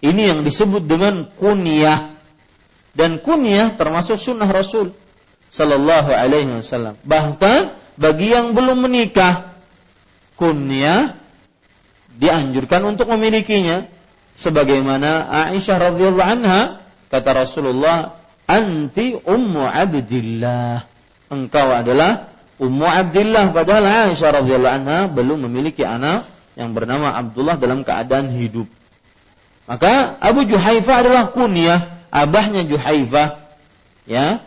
[0.04, 2.12] Ini yang disebut dengan kunyah.
[2.92, 4.92] Dan kunyah termasuk sunnah Rasul
[5.48, 7.00] Sallallahu Alaihi Wasallam.
[7.08, 9.56] Bahkan bagi yang belum menikah,
[10.36, 11.16] kunyah
[12.20, 13.88] dianjurkan untuk memilikinya.
[14.34, 18.18] Sebagaimana Aisyah radhiyallahu anha kata Rasulullah,
[18.50, 20.84] "Anti ummu Abdillah."
[21.30, 27.82] Engkau adalah Ummu Abdullah padahal Aisyah radhiyallahu anha belum memiliki anak yang bernama Abdullah dalam
[27.82, 28.70] keadaan hidup.
[29.64, 33.40] Maka Abu Juhaifah adalah kunyah abahnya Juhaifah
[34.08, 34.44] ya.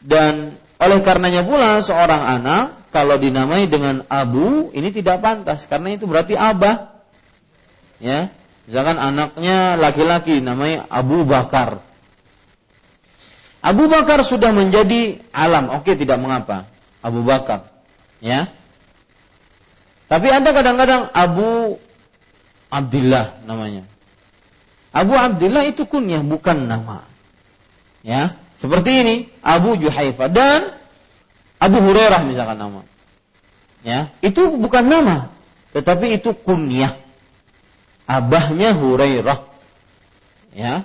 [0.00, 6.04] Dan oleh karenanya pula seorang anak kalau dinamai dengan Abu ini tidak pantas karena itu
[6.08, 6.92] berarti abah.
[8.00, 8.32] Ya.
[8.64, 11.82] Misalkan anaknya laki-laki namanya Abu Bakar.
[13.60, 16.64] Abu Bakar sudah menjadi alam, oke tidak mengapa.
[17.04, 17.68] Abu Bakar.
[18.24, 18.48] Ya.
[20.08, 21.76] Tapi ada kadang-kadang Abu
[22.72, 23.84] Abdullah namanya.
[24.90, 27.06] Abu Abdullah itu kunyah bukan nama.
[28.02, 29.14] Ya, seperti ini
[29.44, 30.74] Abu Juhaifa dan
[31.62, 32.82] Abu Hurairah misalkan nama.
[33.86, 35.30] Ya, itu bukan nama,
[35.72, 36.98] tetapi itu kunyah.
[38.10, 39.38] Abahnya Hurairah.
[40.50, 40.82] Ya.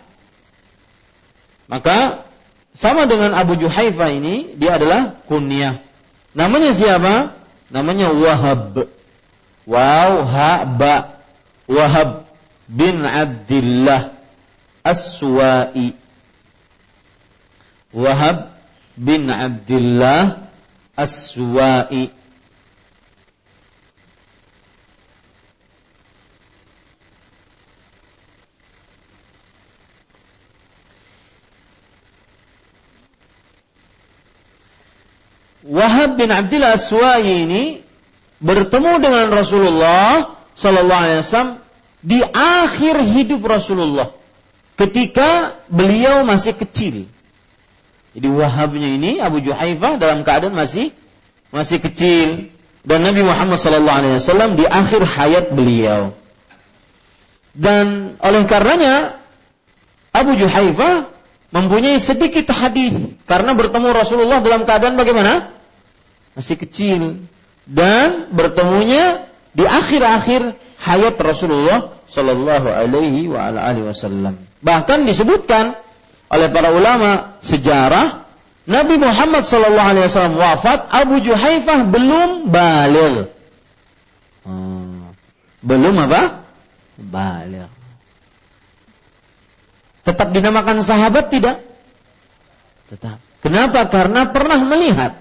[1.65, 2.29] Maka
[2.77, 5.81] sama dengan Abu Juhaifa ini dia adalah kunyah.
[6.37, 7.33] Namanya siapa?
[7.73, 8.85] Namanya Wahab.
[9.65, 11.17] Wow, ha, ba.
[11.65, 12.24] Wahab
[12.67, 14.13] bin Abdullah
[14.85, 15.93] Aswa'i.
[17.93, 18.53] Wahab
[18.97, 20.45] bin Abdullah
[20.97, 22.09] Aswa'i.
[35.65, 37.81] Wahab bin Abdullah Aswa'i ini
[38.37, 41.64] bertemu dengan Rasulullah Sallallahu Alaihi Wasallam
[42.05, 44.13] di akhir hidup Rasulullah
[44.77, 47.09] ketika beliau masih kecil.
[48.13, 50.93] Jadi Wahabnya ini Abu Juhaifah dalam keadaan masih
[51.49, 52.53] masih kecil
[52.85, 56.13] dan Nabi Muhammad Wasallam di akhir hayat beliau.
[57.57, 59.17] Dan oleh karenanya
[60.13, 61.09] Abu Juhaifah
[61.49, 62.93] mempunyai sedikit hadis
[63.25, 65.49] karena bertemu Rasulullah dalam keadaan bagaimana?
[66.37, 67.25] Masih kecil
[67.65, 69.25] dan bertemunya
[69.55, 70.53] di akhir-akhir
[70.83, 74.37] hayat Rasulullah Shallallahu Alaihi wa alihi Wasallam.
[74.61, 75.77] Bahkan disebutkan
[76.29, 78.25] oleh para ulama sejarah
[78.65, 83.29] Nabi Muhammad Shallallahu Alaihi Wasallam wafat Abu Juhaifah belum balil.
[84.41, 85.13] Hmm.
[85.61, 86.45] Belum apa?
[86.97, 87.69] Balil.
[90.05, 91.65] Tetap dinamakan sahabat tidak?
[92.89, 93.17] Tetap.
[93.41, 93.89] Kenapa?
[93.89, 95.17] Karena pernah melihat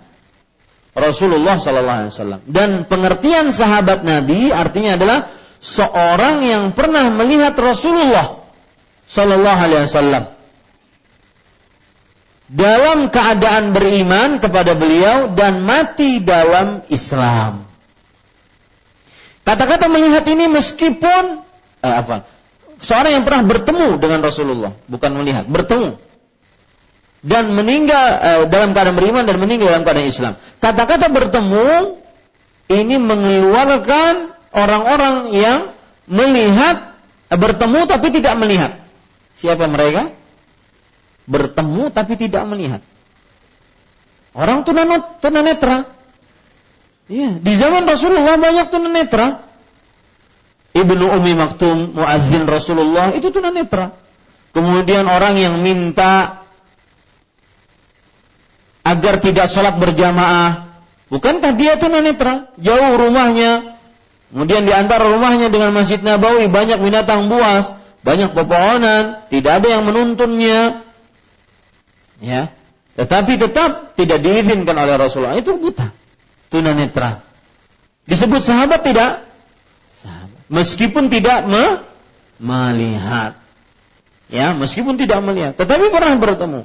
[0.97, 2.41] Rasulullah Sallallahu Alaihi Wasallam.
[2.49, 5.19] Dan pengertian sahabat Nabi artinya adalah
[5.65, 8.45] seorang yang pernah melihat Rasulullah
[9.09, 10.25] Sallallahu Alaihi Wasallam
[12.53, 17.65] dalam keadaan beriman kepada beliau dan mati dalam Islam.
[19.49, 21.41] Kata-kata melihat ini meskipun
[21.81, 22.29] eh, apa?
[22.85, 25.97] seorang yang pernah bertemu dengan Rasulullah, bukan melihat, bertemu
[27.25, 30.33] dan meninggal eh, dalam keadaan beriman dan meninggal dalam keadaan Islam.
[30.61, 31.97] Kata-kata bertemu
[32.69, 35.61] ini mengeluarkan orang-orang yang
[36.07, 36.95] melihat
[37.29, 38.73] bertemu tapi tidak melihat.
[39.35, 40.15] Siapa mereka?
[41.27, 42.81] Bertemu tapi tidak melihat.
[44.35, 45.91] Orang tunanetra.
[47.05, 49.45] Iya, di zaman Rasulullah banyak tunanetra.
[50.75, 53.95] Ibnu Umi Maktum, muadzin Rasulullah itu tunanetra.
[54.51, 56.43] Kemudian orang yang minta
[58.83, 60.67] agar tidak sholat berjamaah,
[61.11, 62.51] bukankah dia tunanetra?
[62.59, 63.74] Jauh rumahnya,
[64.35, 67.71] kemudian di antara rumahnya dengan Masjid Nabawi banyak binatang buas,
[68.03, 70.83] banyak pepohonan, tidak ada yang menuntunnya.
[72.19, 72.51] Ya,
[72.99, 75.39] tetapi tetap tidak diizinkan oleh Rasulullah.
[75.39, 75.95] Itu buta.
[76.51, 77.23] Tunanetra.
[78.05, 79.25] Disebut sahabat tidak?
[79.99, 80.41] Sahabat.
[80.51, 81.83] Meskipun tidak me
[82.43, 83.39] melihat.
[84.29, 86.61] Ya, meskipun tidak melihat, tetapi pernah bertemu.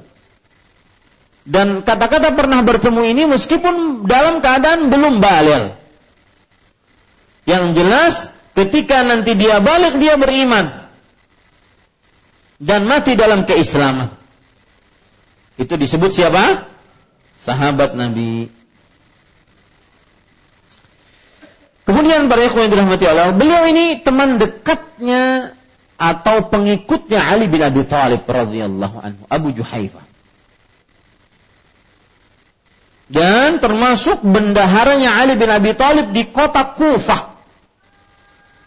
[1.49, 5.76] Dan kata-kata pernah bertemu ini meskipun dalam keadaan belum balik.
[7.50, 8.16] Yang jelas
[8.54, 10.86] ketika nanti dia balik dia beriman
[12.62, 14.14] dan mati dalam keislaman.
[15.58, 16.70] Itu disebut siapa?
[17.41, 18.54] Sahabat Nabi.
[21.89, 25.58] Kemudian para ikhwan yang dirahmati Allah, beliau ini teman dekatnya
[25.97, 30.06] atau pengikutnya Ali bin Abi Thalib radhiyallahu anhu, Abu Juhaifah.
[33.10, 37.29] Dan termasuk bendaharanya Ali bin Abi Thalib di kota Kufah.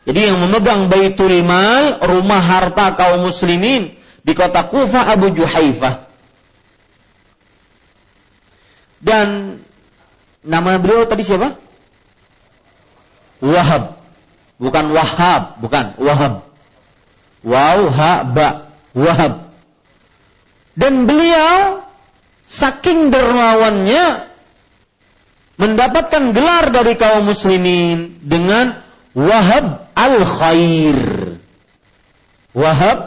[0.02, 3.94] Jadi yang memegang Baitul Mal, rumah harta kaum muslimin
[4.26, 6.10] di kota Kufah Abu Juhaifah.
[9.02, 9.58] Dan
[10.42, 11.54] nama beliau tadi siapa?
[13.42, 13.98] Wahab.
[14.58, 16.46] Bukan Wahab, bukan Wahab.
[17.42, 18.70] Wow, ha, ba.
[18.94, 19.50] Wahab.
[20.78, 21.82] Dan beliau
[22.46, 24.30] saking dermawannya
[25.58, 28.78] mendapatkan gelar dari kaum muslimin dengan
[29.12, 31.00] Wahab al-Khair.
[32.56, 32.98] Wahab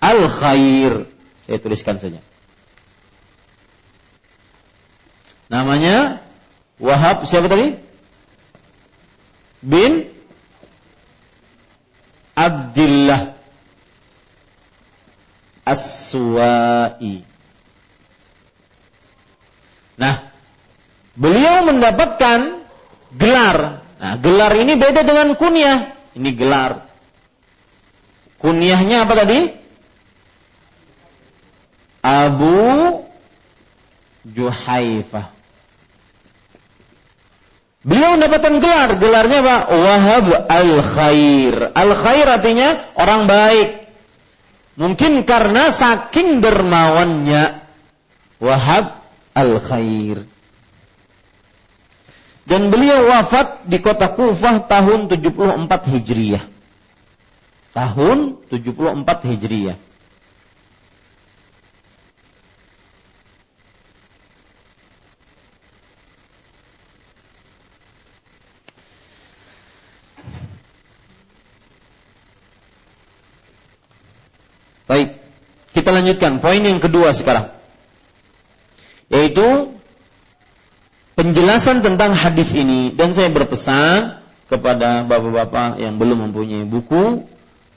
[0.00, 1.08] al-Khair.
[1.48, 2.20] Saya tuliskan saja.
[5.50, 6.22] Namanya
[6.80, 7.76] Wahab siapa tadi?
[9.60, 10.08] Bin
[12.32, 13.36] Abdullah
[15.68, 17.20] Aswa'i.
[20.00, 20.24] Nah,
[21.12, 22.64] beliau mendapatkan
[23.12, 23.79] gelar.
[24.00, 25.92] Nah, gelar ini beda dengan kunyah.
[26.16, 26.88] Ini gelar.
[28.40, 29.38] Kunyahnya apa tadi?
[32.00, 33.04] Abu
[34.24, 35.36] Juhaifah.
[37.80, 39.56] Beliau mendapatkan gelar, gelarnya apa?
[39.72, 41.72] Wahab al-khair.
[41.72, 43.68] Al-khair artinya orang baik.
[44.80, 47.60] Mungkin karena saking dermawannya
[48.40, 48.96] Wahab
[49.36, 50.24] al-khair.
[52.48, 56.44] Dan beliau wafat di kota Kufah tahun 74 Hijriyah.
[57.70, 58.18] Tahun
[58.48, 59.78] 74 Hijriyah.
[74.90, 75.22] Baik,
[75.70, 77.54] kita lanjutkan poin yang kedua sekarang.
[79.06, 79.70] Yaitu
[81.20, 87.28] penjelasan tentang hadis ini dan saya berpesan kepada bapak-bapak yang belum mempunyai buku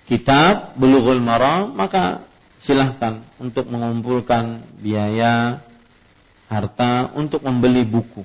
[0.07, 2.23] kitab Bulughul Maram maka
[2.63, 5.59] silahkan untuk mengumpulkan biaya
[6.47, 8.23] harta untuk membeli buku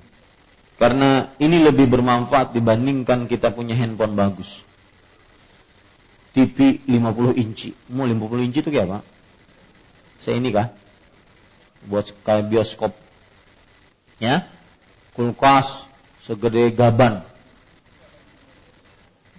[0.79, 4.63] karena ini lebih bermanfaat dibandingkan kita punya handphone bagus
[6.31, 7.75] TV 50 inci.
[7.91, 8.99] Mau 50 inci itu kayak apa?
[10.23, 10.71] Saya ini kah?
[11.91, 12.95] Buat kayak bioskop.
[14.23, 14.47] Ya?
[15.19, 15.83] Kulkas
[16.23, 17.27] segede gaban.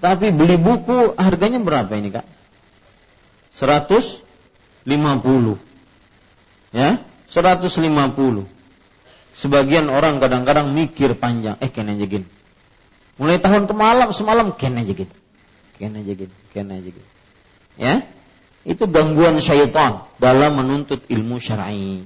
[0.03, 2.27] Tapi beli buku harganya berapa ini kak?
[3.55, 4.23] 150
[6.71, 7.67] Ya 150
[9.35, 12.23] Sebagian orang kadang-kadang mikir panjang Eh kena aja
[13.19, 15.03] Mulai tahun ke malam semalam kena aja
[15.79, 16.91] Ken aja gitu, ken aja.
[17.79, 18.03] Ya,
[18.67, 22.03] itu gangguan syaitan dalam menuntut ilmu syar'i.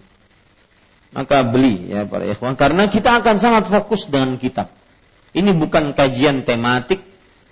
[1.13, 4.73] Maka beli ya para ikhwan karena kita akan sangat fokus dengan kitab.
[5.33, 7.01] Ini bukan kajian tematik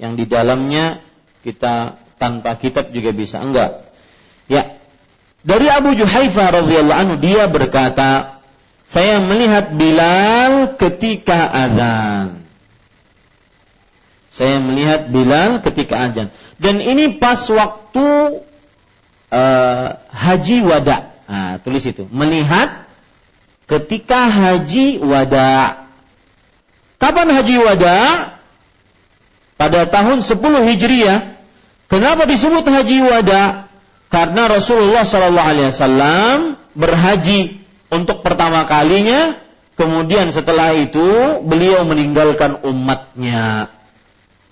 [0.02, 1.02] yang di dalamnya
[1.46, 3.42] kita tanpa kitab juga bisa.
[3.42, 3.86] Enggak.
[4.50, 4.78] Ya.
[5.42, 8.42] Dari Abu Juhaifah radhiyallahu anhu dia berkata,
[8.86, 12.42] saya melihat Bilal ketika azan.
[14.32, 16.32] Saya melihat Bilal ketika ajan.
[16.56, 18.40] Dan ini pas waktu
[19.28, 21.12] uh, haji wada.
[21.28, 22.08] Nah, tulis itu.
[22.08, 22.88] Melihat
[23.72, 25.88] ketika haji wada.
[27.00, 28.00] Kapan haji wada?
[29.56, 31.40] Pada tahun 10 Hijriah.
[31.88, 33.72] Kenapa disebut haji wada?
[34.12, 36.38] Karena Rasulullah Sallallahu Alaihi Wasallam
[36.76, 39.40] berhaji untuk pertama kalinya
[39.80, 43.72] kemudian setelah itu beliau meninggalkan umatnya.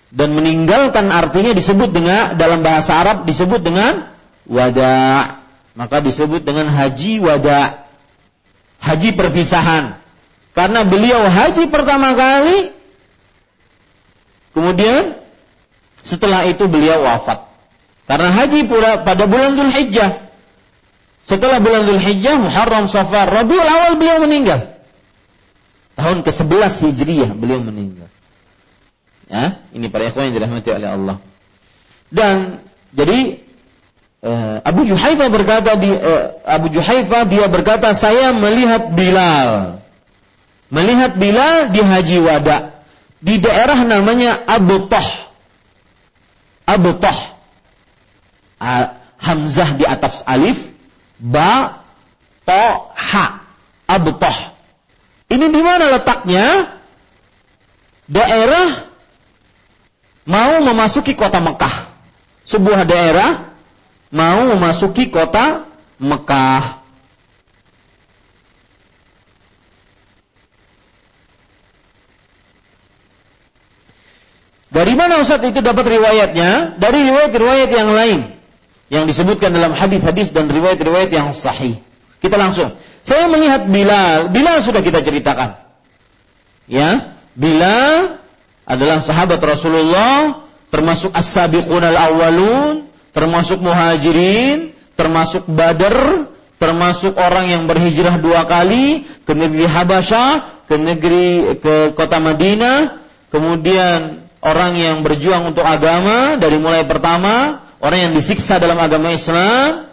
[0.09, 4.09] Dan meninggalkan artinya disebut dengan dalam bahasa Arab disebut dengan
[4.49, 5.37] wada.
[5.77, 7.88] Maka disebut dengan haji wada.
[8.79, 9.99] Haji perpisahan.
[10.55, 12.75] Karena beliau haji pertama kali
[14.51, 15.15] kemudian
[16.03, 17.47] setelah itu beliau wafat.
[18.09, 20.27] Karena haji pula pada bulan Zulhijjah.
[21.29, 24.73] Setelah bulan Zulhijjah, Muharram, Safar, Rabiul Awal beliau meninggal.
[25.93, 28.09] Tahun ke-11 Hijriah beliau meninggal.
[29.29, 31.17] Ya, ini para ikhwan yang dirahmati oleh Allah.
[32.09, 32.57] Dan
[32.97, 33.37] jadi
[34.23, 39.79] uh, Abu Juhaifa berkata di uh, Abu Juhaifa dia berkata saya melihat Bilal.
[40.69, 42.79] Melihat Bilal di Haji Wada
[43.19, 45.07] di daerah namanya Abu Toh.
[46.67, 47.19] Abu Toh.
[49.19, 50.71] Hamzah di atas alif,
[51.19, 51.83] ba,
[52.47, 52.65] to,
[52.95, 53.43] ha.
[53.87, 54.37] Abu Toh.
[55.27, 56.77] Ini di mana letaknya?
[58.09, 58.89] Daerah
[60.25, 61.91] mau memasuki kota Mekah.
[62.47, 63.48] Sebuah daerah
[64.09, 65.65] mau memasuki kota
[66.01, 66.81] Mekah.
[74.69, 76.77] Dari mana Ustaz itu dapat riwayatnya?
[76.77, 78.19] Dari riwayat-riwayat yang lain
[78.89, 81.81] yang disebutkan dalam hadis-hadis dan riwayat-riwayat yang sahih.
[82.21, 82.73] Kita langsung.
[83.05, 84.33] Saya melihat Bilal.
[84.33, 85.57] Bilal sudah kita ceritakan.
[86.69, 88.21] Ya, Bilal
[88.69, 96.29] adalah sahabat Rasulullah, termasuk as-sabiqun al-awwalun, termasuk muhajirin, termasuk Badar,
[96.59, 100.29] termasuk orang yang berhijrah dua kali ke negeri Habasyah,
[100.67, 102.99] ke negeri ke kota Madinah,
[103.33, 109.87] kemudian orang yang berjuang untuk agama dari mulai pertama, orang yang disiksa dalam agama Islam,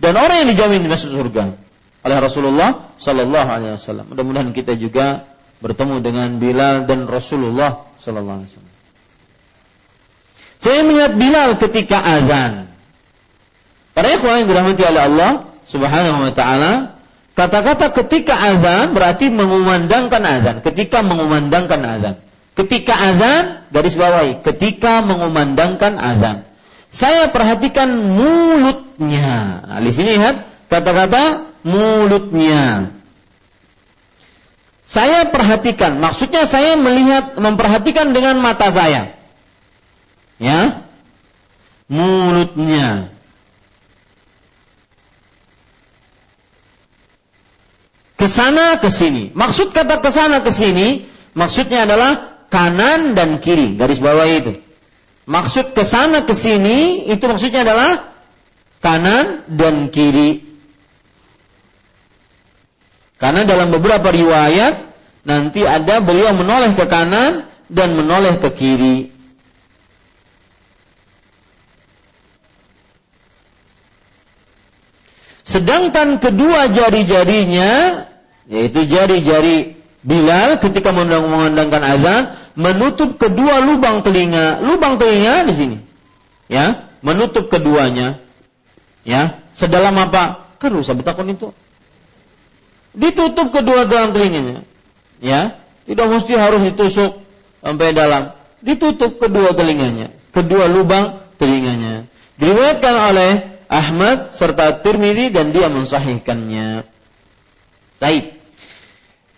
[0.00, 1.54] dan orang yang dijamin di masuk surga
[2.04, 4.12] oleh Rasulullah Sallallahu Alaihi Wasallam.
[4.12, 5.24] Mudah-mudahan kita juga
[5.64, 8.73] bertemu dengan Bilal dan Rasulullah sallallahu alaihi wasallam.
[10.64, 12.72] Saya melihat Bilal ketika azan.
[13.92, 15.32] Para ikhwan yang dirahmati oleh Allah
[15.68, 16.96] Subhanahu wa taala,
[17.36, 22.14] kata-kata ketika azan berarti mengumandangkan azan, ketika mengumandangkan azan.
[22.56, 26.48] Ketika azan, garis bawahi, ketika mengumandangkan azan.
[26.88, 29.68] Saya perhatikan mulutnya.
[29.68, 32.88] Nah, di sini lihat kata-kata mulutnya.
[34.88, 39.12] Saya perhatikan, maksudnya saya melihat, memperhatikan dengan mata saya.
[40.38, 40.82] Ya,
[41.86, 43.14] mulutnya.
[48.18, 49.30] Ke sana ke sini.
[49.34, 51.06] Maksud kata ke sana ke sini,
[51.36, 53.74] maksudnya adalah kanan dan kiri.
[53.78, 54.58] Garis bawah itu.
[55.24, 58.12] Maksud ke sana ke sini, itu maksudnya adalah
[58.84, 60.44] kanan dan kiri.
[63.16, 64.84] Karena dalam beberapa riwayat
[65.24, 69.13] nanti ada beliau menoleh ke kanan dan menoleh ke kiri.
[75.44, 78.04] Sedangkan kedua jari-jarinya
[78.48, 82.22] yaitu jari-jari Bilal ketika mengandangkan azan
[82.60, 84.60] menutup kedua lubang telinga.
[84.60, 85.78] Lubang telinga di sini.
[86.44, 88.20] Ya, menutup keduanya.
[89.08, 90.44] Ya, sedalam apa?
[90.60, 91.56] Kan usah betakon itu.
[92.92, 94.60] Ditutup kedua gelang telinganya.
[95.24, 95.56] Ya,
[95.88, 97.24] tidak mesti harus ditusuk
[97.64, 98.36] sampai dalam.
[98.60, 102.04] Ditutup kedua telinganya, kedua lubang telinganya.
[102.36, 103.30] Diriwayatkan oleh
[103.74, 106.86] Ahmad serta Tirmidzi dan dia mensahihkannya.
[107.98, 108.38] Baik.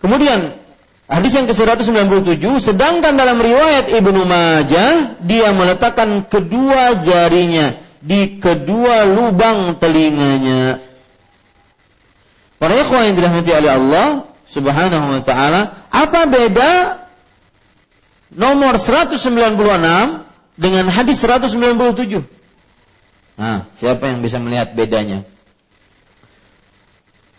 [0.04, 0.60] Kemudian
[1.08, 9.80] hadis yang ke-197 sedangkan dalam riwayat Ibnu Majah dia meletakkan kedua jarinya di kedua lubang
[9.80, 10.84] telinganya
[12.56, 14.08] Para ikhwan yang dirahmati oleh Allah
[14.48, 16.72] Subhanahu wa taala, apa beda
[18.32, 19.28] nomor 196
[20.56, 22.24] dengan hadis 197?
[23.36, 25.24] Nah, siapa yang bisa melihat bedanya?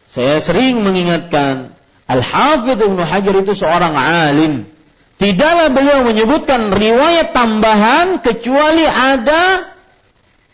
[0.07, 4.63] Saya sering mengingatkan Al-Hafidh Ibnu Hajar itu seorang alim.
[5.17, 9.73] Tidaklah beliau menyebutkan riwayat tambahan kecuali ada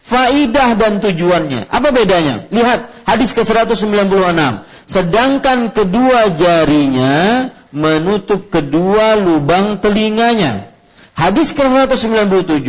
[0.04, 1.68] faidah dan tujuannya.
[1.70, 2.48] Apa bedanya?
[2.50, 4.40] Lihat hadis ke-196.
[4.84, 10.73] Sedangkan kedua jarinya menutup kedua lubang telinganya.
[11.14, 12.68] Hadis ke-197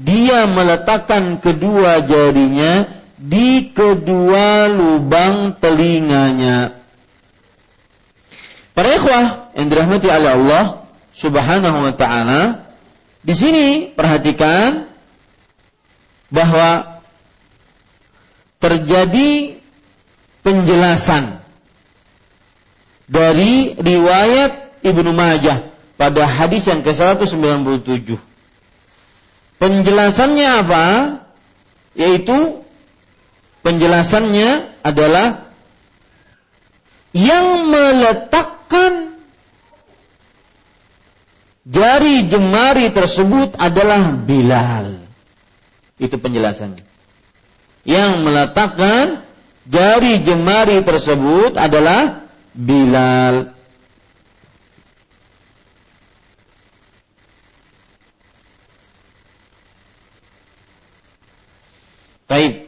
[0.00, 2.88] dia meletakkan kedua jarinya
[3.20, 6.72] di kedua lubang telinganya.
[8.72, 10.64] Para ikhwah yang dirahmati oleh Allah
[11.12, 12.72] Subhanahu wa taala,
[13.20, 14.88] di sini perhatikan
[16.32, 16.98] bahwa
[18.56, 19.60] terjadi
[20.40, 21.44] penjelasan
[23.04, 25.71] dari riwayat Ibnu Majah
[26.02, 28.18] pada hadis yang ke-197.
[29.62, 30.86] Penjelasannya apa?
[31.94, 32.66] Yaitu
[33.62, 35.46] penjelasannya adalah
[37.14, 39.14] yang meletakkan
[41.62, 45.06] jari jemari tersebut adalah Bilal.
[46.02, 46.82] Itu penjelasannya.
[47.86, 49.22] Yang meletakkan
[49.70, 52.26] jari jemari tersebut adalah
[52.58, 53.54] Bilal.
[62.32, 62.64] Baik.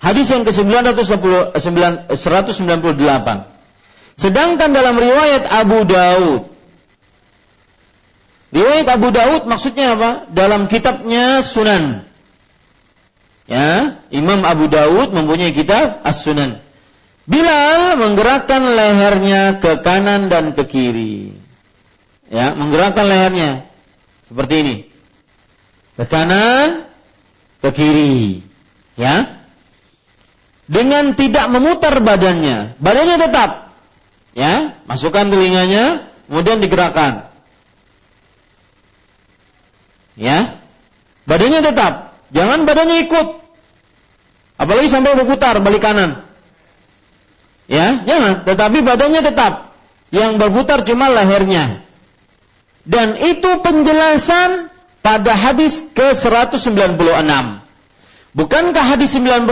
[0.00, 3.28] Hadis yang ke-998.
[4.16, 6.54] Sedangkan dalam riwayat Abu Daud
[8.54, 10.30] Riwayat Abu Daud maksudnya apa?
[10.30, 12.06] Dalam kitabnya Sunan.
[13.50, 16.62] Ya, Imam Abu Daud mempunyai kitab As-Sunan.
[17.26, 21.34] Bilal menggerakkan lehernya ke kanan dan ke kiri.
[22.30, 23.66] Ya, menggerakkan lehernya
[24.30, 24.76] seperti ini.
[25.98, 26.86] Ke kanan,
[27.60, 28.53] ke kiri.
[28.94, 29.42] Ya.
[30.64, 32.78] Dengan tidak memutar badannya.
[32.80, 33.50] Badannya tetap.
[34.34, 37.30] Ya, masukkan telinganya, kemudian digerakkan.
[40.18, 40.58] Ya.
[41.24, 43.28] Badannya tetap, jangan badannya ikut.
[44.58, 46.22] Apalagi sampai berputar balik kanan.
[47.64, 49.72] Ya, jangan, tetapi badannya tetap.
[50.14, 51.82] Yang berputar cuma lehernya.
[52.84, 54.68] Dan itu penjelasan
[55.00, 57.63] pada hadis ke-196.
[58.34, 59.46] Bukankah hadis 96,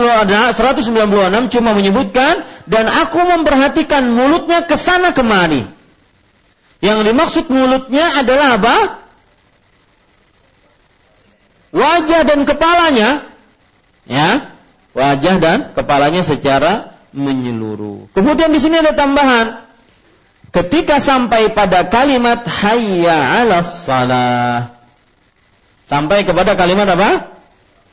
[0.59, 5.63] 196 cuma menyebutkan dan aku memperhatikan mulutnya ke sana kemari.
[6.83, 9.03] Yang dimaksud mulutnya adalah apa?
[11.73, 13.09] wajah dan kepalanya,
[14.05, 14.53] ya,
[14.93, 18.13] wajah dan kepalanya secara menyeluruh.
[18.13, 19.65] Kemudian di sini ada tambahan.
[20.53, 24.77] Ketika sampai pada kalimat hayya 'alas salah.
[25.89, 27.33] Sampai kepada kalimat apa?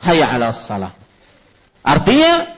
[0.01, 0.93] Hayya 'alas salah.
[1.85, 2.57] Artinya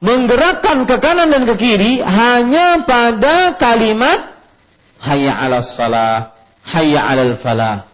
[0.00, 4.30] menggerakkan ke kanan dan ke kiri hanya pada kalimat
[5.02, 7.90] hayya 'alas salah, hayya 'alal falah.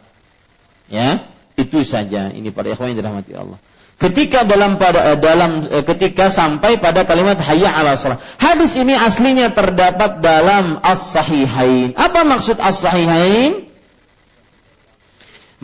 [0.86, 1.26] Ya,
[1.58, 2.30] itu saja.
[2.30, 3.58] Ini para ikhwan yang dirahmati Allah.
[3.96, 8.20] Ketika dalam pada eh, dalam eh, ketika sampai pada kalimat hayya 'ala shalah.
[8.36, 11.96] Hadis ini aslinya terdapat dalam as-sahihain.
[11.96, 13.72] Apa maksud as-sahihain?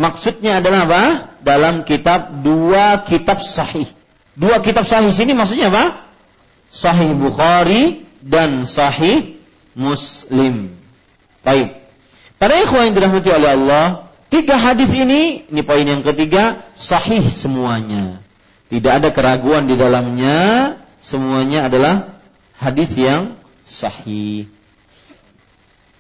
[0.01, 1.05] Maksudnya adalah apa?
[1.43, 3.91] Dalam kitab dua kitab sahih.
[4.39, 6.07] Dua kitab sahih sini maksudnya apa?
[6.73, 9.37] Sahih Bukhari dan Sahih
[9.77, 10.73] Muslim.
[11.43, 11.77] Baik.
[12.39, 13.87] Para ikhwan yang dirahmati oleh Allah,
[14.33, 18.17] Tiga hadis ini, ini poin yang ketiga, sahih semuanya.
[18.73, 20.73] Tidak ada keraguan di dalamnya,
[21.05, 22.17] semuanya adalah
[22.57, 23.37] hadis yang
[23.69, 24.49] sahih.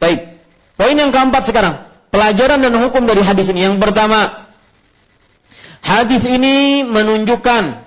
[0.01, 0.41] Baik,
[0.81, 3.69] poin yang keempat sekarang, pelajaran dan hukum dari hadis ini.
[3.69, 4.49] Yang pertama,
[5.83, 7.83] hadis ini menunjukkan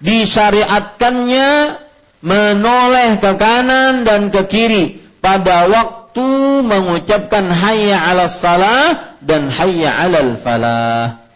[0.00, 1.78] disyariatkannya
[2.24, 6.28] menoleh ke kanan dan ke kiri pada waktu
[6.66, 11.28] mengucapkan hayya 'ala salah dan hayya 'alal falah.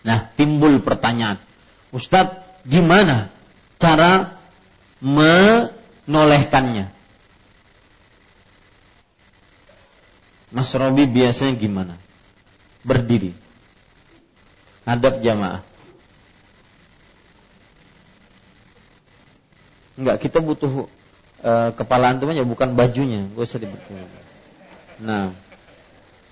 [0.00, 1.36] Nah, timbul pertanyaan.
[1.92, 3.28] Ustadz, gimana
[3.76, 4.40] cara
[6.10, 6.90] menolehkannya?
[10.50, 11.94] Mas Robi biasanya gimana?
[12.82, 13.30] Berdiri.
[14.82, 15.62] Hadap jamaah.
[19.94, 20.90] Enggak, kita butuh
[21.46, 23.94] uh, kepala antum aja bukan bajunya, gak usah dibutuh.
[24.98, 25.30] Nah,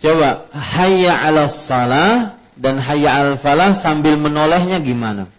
[0.03, 5.31] coba hayya 'ala salah dan hayya 'al falah sambil menolehnya gimana?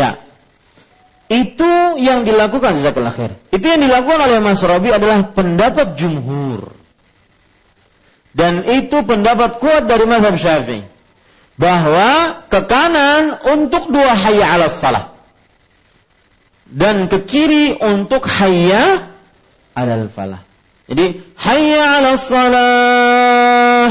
[0.00, 0.16] Ya.
[1.30, 3.32] Itu yang dilakukan jazakallah khair.
[3.52, 6.72] Itu yang dilakukan oleh Mas Robi adalah pendapat jumhur.
[8.34, 10.82] Dan itu pendapat kuat dari mazhab Syafi'i.
[11.60, 15.12] Bahwa ke kanan untuk dua hayya ala salah.
[16.64, 19.12] Dan ke kiri untuk hayya
[19.76, 20.42] ala falah.
[20.90, 23.86] Jadi hayya ala salah.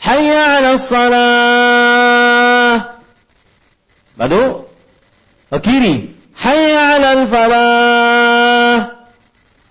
[0.00, 2.72] Hayya ala salah.
[4.16, 4.71] Lalu
[5.60, 8.76] kiri hayya 'alal falah.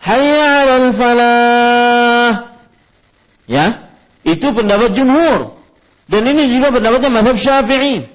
[0.01, 2.29] Hayya 'alal falah.
[3.49, 3.89] Ya,
[4.21, 5.57] itu pendapat jumhur.
[6.11, 8.05] Dan ini juga pendapatnya mazhab Syafi'i.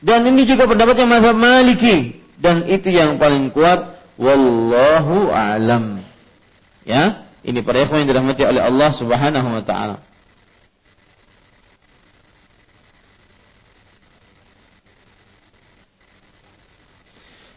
[0.00, 2.20] Dan ini juga pendapatnya mazhab Maliki.
[2.36, 6.00] Dan itu yang paling kuat wallahu a'lam.
[6.84, 9.96] Ya, ini para ikhwan yang dirahmati oleh Allah Subhanahu wa taala.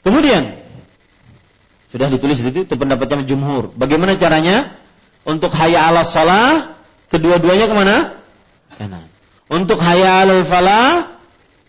[0.09, 0.57] Kemudian
[1.93, 3.69] sudah ditulis di itu pendapatnya jumhur.
[3.77, 4.73] Bagaimana caranya?
[5.21, 6.73] Untuk hayya 'ala shalah
[7.13, 8.17] kedua-duanya ke mana?
[8.81, 9.05] Kanan.
[9.53, 11.13] Untuk hayya 'alal falah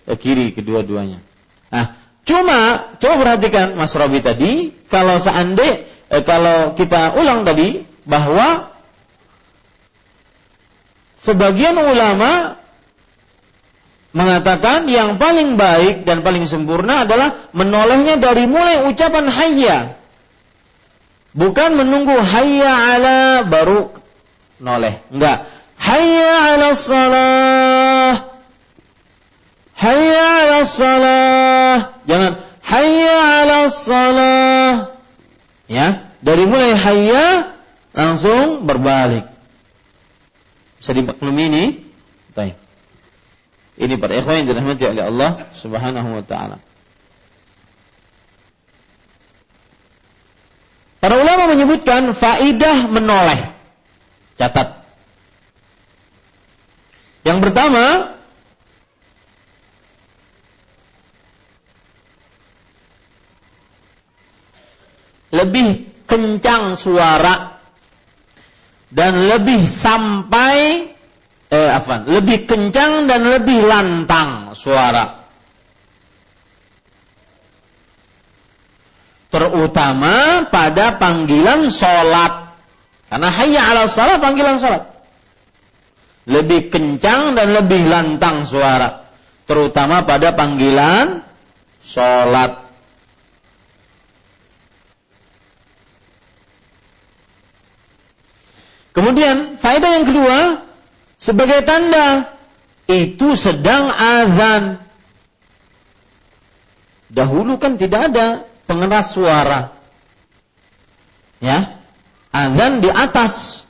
[0.09, 1.21] ke kiri kedua-duanya.
[1.69, 8.73] Nah, cuma coba perhatikan Mas Robi tadi kalau seandainya eh, kalau kita ulang tadi bahwa
[11.21, 12.57] sebagian ulama
[14.11, 19.78] mengatakan yang paling baik dan paling sempurna adalah menolehnya dari mulai ucapan hayya.
[21.31, 23.95] Bukan menunggu hayya ala baru
[24.59, 24.99] noleh.
[25.15, 25.47] Enggak.
[25.78, 28.12] Hayya ala salah.
[29.78, 31.74] Hayya ala salah.
[32.05, 32.32] Jangan
[32.66, 34.69] hayya ala salah.
[35.70, 37.55] Ya, dari mulai hayya
[37.95, 39.24] langsung berbalik.
[40.82, 41.65] Bisa dimaklumi ini?
[43.81, 46.61] Ini para ikhwan yang dirahmati oleh Allah Subhanahu wa taala.
[51.01, 53.57] Para ulama menyebutkan faidah menoleh.
[54.36, 54.85] Catat.
[57.24, 58.16] Yang pertama,
[65.32, 67.57] lebih kencang suara
[68.93, 70.90] dan lebih sampai
[71.51, 75.20] eh, afan, lebih kencang dan lebih lantang suara.
[79.31, 82.51] Terutama pada panggilan sholat.
[83.10, 84.90] Karena hayya ala sholat panggilan sholat.
[86.27, 89.06] Lebih kencang dan lebih lantang suara.
[89.47, 91.22] Terutama pada panggilan
[91.82, 92.70] sholat.
[98.90, 100.39] Kemudian faedah yang kedua
[101.21, 102.33] sebagai tanda
[102.89, 104.81] itu sedang azan.
[107.11, 109.77] Dahulu kan tidak ada pengeras suara.
[111.39, 111.79] Ya.
[112.33, 113.63] Azan di atas.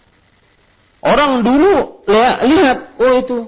[1.01, 2.05] Orang dulu
[2.45, 3.39] lihat, oh itu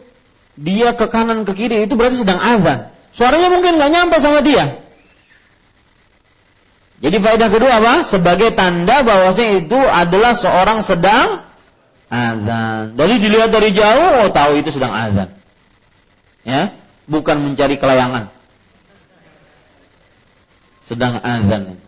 [0.57, 2.89] dia ke kanan ke kiri itu berarti sedang azan.
[3.13, 4.81] Suaranya mungkin nggak nyampe sama dia.
[7.03, 7.95] Jadi faedah kedua apa?
[8.09, 11.45] Sebagai tanda bahwasanya itu adalah seorang sedang
[12.13, 12.93] azan.
[12.93, 15.33] Jadi dilihat dari jauh, oh tahu itu sedang azan.
[16.45, 16.77] Ya,
[17.09, 18.29] bukan mencari kelayangan.
[20.85, 21.81] Sedang azan.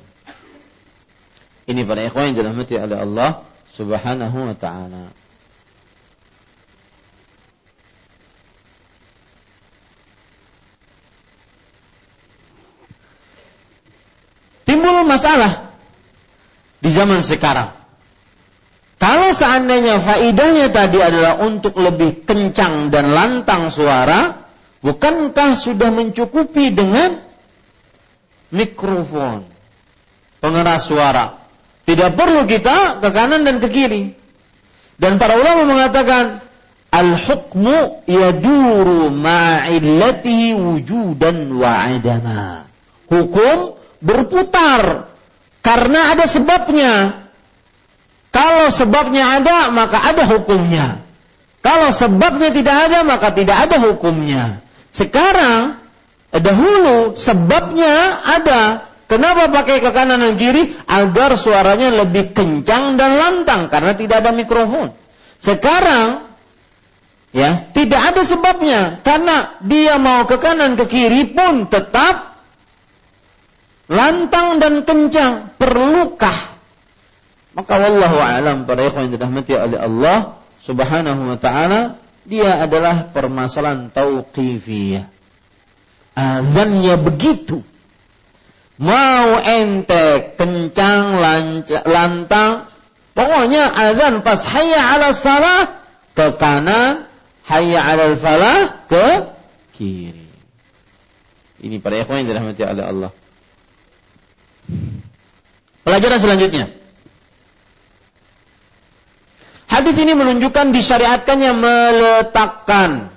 [1.68, 3.44] Ini para ikhwan yang dirahmati oleh Allah
[3.76, 5.12] Subhanahu wa taala.
[14.64, 15.76] Timbul masalah
[16.80, 17.83] di zaman sekarang.
[19.04, 24.48] Kalau seandainya faidahnya tadi adalah untuk lebih kencang dan lantang suara,
[24.80, 27.20] bukankah sudah mencukupi dengan
[28.48, 29.44] mikrofon
[30.40, 31.36] pengeras suara?
[31.84, 34.16] Tidak perlu kita ke kanan dan ke kiri.
[34.96, 36.40] Dan para ulama mengatakan
[36.88, 42.64] al-hukmu yaduru ma'illatihi wujudan wa adama.
[43.12, 45.12] Hukum berputar
[45.60, 47.23] karena ada sebabnya
[48.34, 51.06] kalau sebabnya ada, maka ada hukumnya.
[51.62, 54.58] Kalau sebabnya tidak ada, maka tidak ada hukumnya.
[54.90, 55.78] Sekarang,
[56.34, 58.90] dahulu sebabnya ada.
[59.06, 60.74] Kenapa pakai ke kanan dan kiri?
[60.90, 64.90] Agar suaranya lebih kencang dan lantang karena tidak ada mikrofon.
[65.38, 66.26] Sekarang
[67.30, 72.34] ya, tidak ada sebabnya karena dia mau ke kanan ke kiri pun tetap
[73.86, 75.54] lantang dan kencang.
[75.60, 76.53] Perlukah
[77.54, 83.92] maka wallahu alam para ikhwan yang dirahmati oleh Allah Subhanahu wa taala, dia adalah permasalahan
[83.94, 85.06] tauqifiyah.
[86.14, 87.62] Azannya begitu.
[88.74, 91.22] Mau ente kencang
[91.86, 92.66] lantang,
[93.14, 95.84] pokoknya azan pas hayya 'ala salah
[96.16, 97.06] ke kanan,
[97.46, 99.06] hayya 'ala falah ke
[99.78, 100.26] kiri.
[101.62, 103.10] Ini para ikhwan yang dirahmati oleh Allah.
[105.84, 106.83] Pelajaran selanjutnya.
[109.74, 113.10] Hadis ini menunjukkan disyariatkannya meletakkan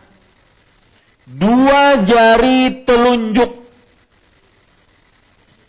[1.30, 3.62] dua jari telunjuk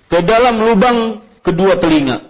[0.08, 2.24] ke dalam lubang kedua telinga.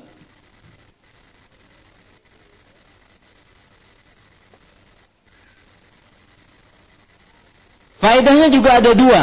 [8.03, 9.23] Faedahnya juga ada dua.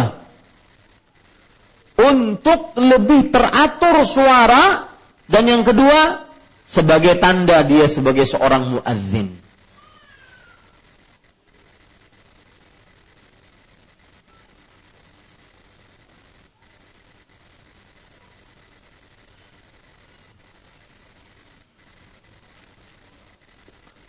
[2.00, 4.88] Untuk lebih teratur suara
[5.28, 6.25] dan yang kedua
[6.76, 9.32] sebagai tanda dia sebagai seorang muadzin.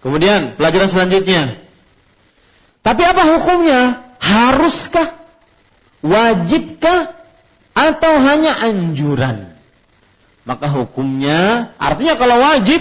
[0.03, 1.59] Kemudian pelajaran selanjutnya.
[2.83, 4.07] Tapi apa hukumnya?
[4.23, 5.19] Haruskah?
[6.03, 7.15] Wajibkah?
[7.75, 9.56] Atau hanya anjuran?
[10.47, 12.79] Maka hukumnya, artinya kalau wajib,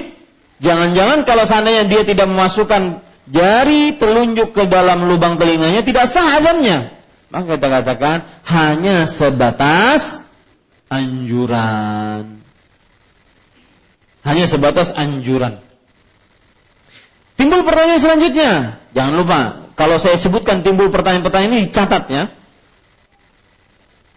[0.62, 6.94] jangan-jangan kalau seandainya dia tidak memasukkan jari telunjuk ke dalam lubang telinganya, tidak sah adamnya.
[7.34, 10.22] Maka kita katakan hanya sebatas
[10.94, 12.46] anjuran.
[14.22, 15.58] Hanya sebatas anjuran.
[17.36, 18.52] Timbul pertanyaan selanjutnya.
[18.94, 19.40] Jangan lupa,
[19.74, 22.24] kalau saya sebutkan timbul pertanyaan-pertanyaan ini dicatat ya.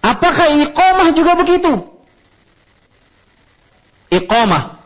[0.04, 1.97] Apakah iqamah juga begitu?
[4.08, 4.80] Iqamah.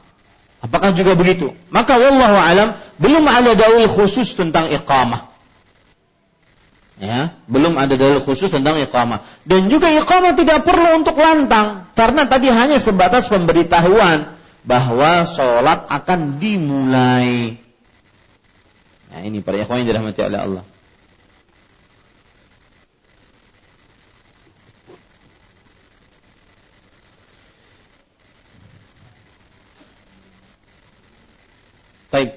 [0.63, 1.51] Apakah juga begitu?
[1.75, 5.31] Maka wallahu alam belum ada dalil khusus tentang iqamah.
[7.03, 9.27] Ya, belum ada dalil khusus tentang iqamah.
[9.43, 16.39] Dan juga iqamah tidak perlu untuk lantang karena tadi hanya sebatas pemberitahuan bahwa sholat akan
[16.39, 17.59] dimulai.
[19.11, 20.65] Nah ini para ikhwan yang dirahmati oleh Allah.
[32.13, 32.37] Baik.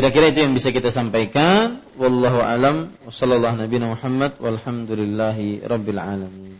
[0.00, 1.84] Kira-kira itu yang bisa kita sampaikan.
[2.00, 2.88] Wallahu alam.
[3.04, 4.32] Nabi Muhammad.
[4.40, 6.56] Walhamdulillahi rabbil alamin.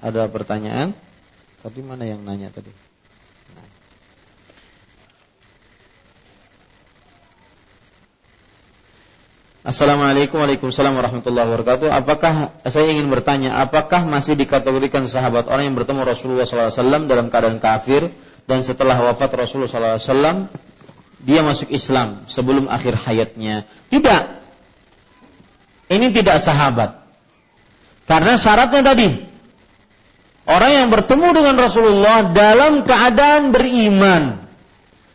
[0.00, 0.96] Ada pertanyaan?
[1.60, 2.72] Tadi mana yang nanya tadi?
[9.60, 11.92] Assalamualaikum warahmatullahi wabarakatuh.
[11.92, 17.60] Apakah saya ingin bertanya, apakah masih dikategorikan sahabat orang yang bertemu Rasulullah SAW dalam keadaan
[17.60, 18.08] kafir
[18.48, 20.48] dan setelah wafat Rasulullah SAW
[21.24, 23.64] dia masuk Islam sebelum akhir hayatnya?
[23.88, 24.22] Tidak.
[25.88, 27.00] Ini tidak sahabat.
[28.04, 29.08] Karena syaratnya tadi
[30.44, 34.44] orang yang bertemu dengan Rasulullah dalam keadaan beriman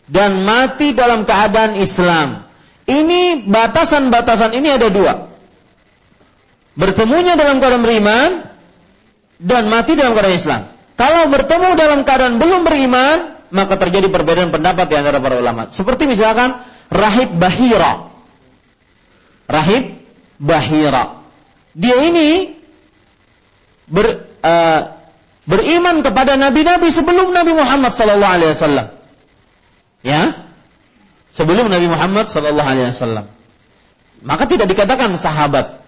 [0.10, 2.49] dan mati dalam keadaan Islam
[2.90, 5.30] ini batasan-batasan ini ada dua.
[6.73, 8.30] Bertemunya dalam keadaan beriman
[9.38, 10.61] dan mati dalam keadaan Islam.
[10.98, 15.70] Kalau bertemu dalam keadaan belum beriman, maka terjadi perbedaan pendapat di antara para ulama.
[15.70, 16.60] Seperti misalkan
[16.90, 18.10] rahib Bahira.
[19.50, 19.98] Rahib
[20.38, 21.22] Bahira.
[21.74, 22.54] Dia ini
[23.90, 24.82] ber, uh,
[25.46, 28.88] beriman kepada nabi-nabi sebelum Nabi Muhammad sallallahu alaihi wasallam.
[30.00, 30.50] Ya,
[31.34, 33.26] sebelum Nabi Muhammad Sallallahu Alaihi Wasallam.
[34.24, 35.80] Maka tidak dikatakan sahabat.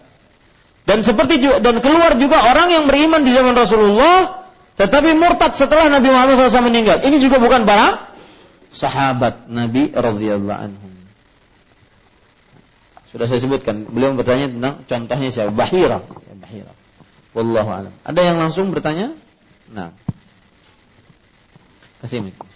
[0.87, 4.40] Dan seperti juga, dan keluar juga orang yang beriman di zaman Rasulullah,
[4.81, 7.05] tetapi murtad setelah Nabi Muhammad SAW meninggal.
[7.05, 8.09] Ini juga bukan para
[8.73, 10.93] sahabat Nabi radhiyallahu anhum.
[13.13, 13.85] Sudah saya sebutkan.
[13.85, 15.53] Beliau bertanya tentang contohnya siapa?
[15.53, 16.01] Bahira.
[16.01, 16.73] Ya, Bahira.
[17.37, 17.93] Wallahu alam.
[18.01, 19.13] Ada yang langsung bertanya?
[19.69, 19.93] Nah.
[22.01, 22.49] Kasih mikro.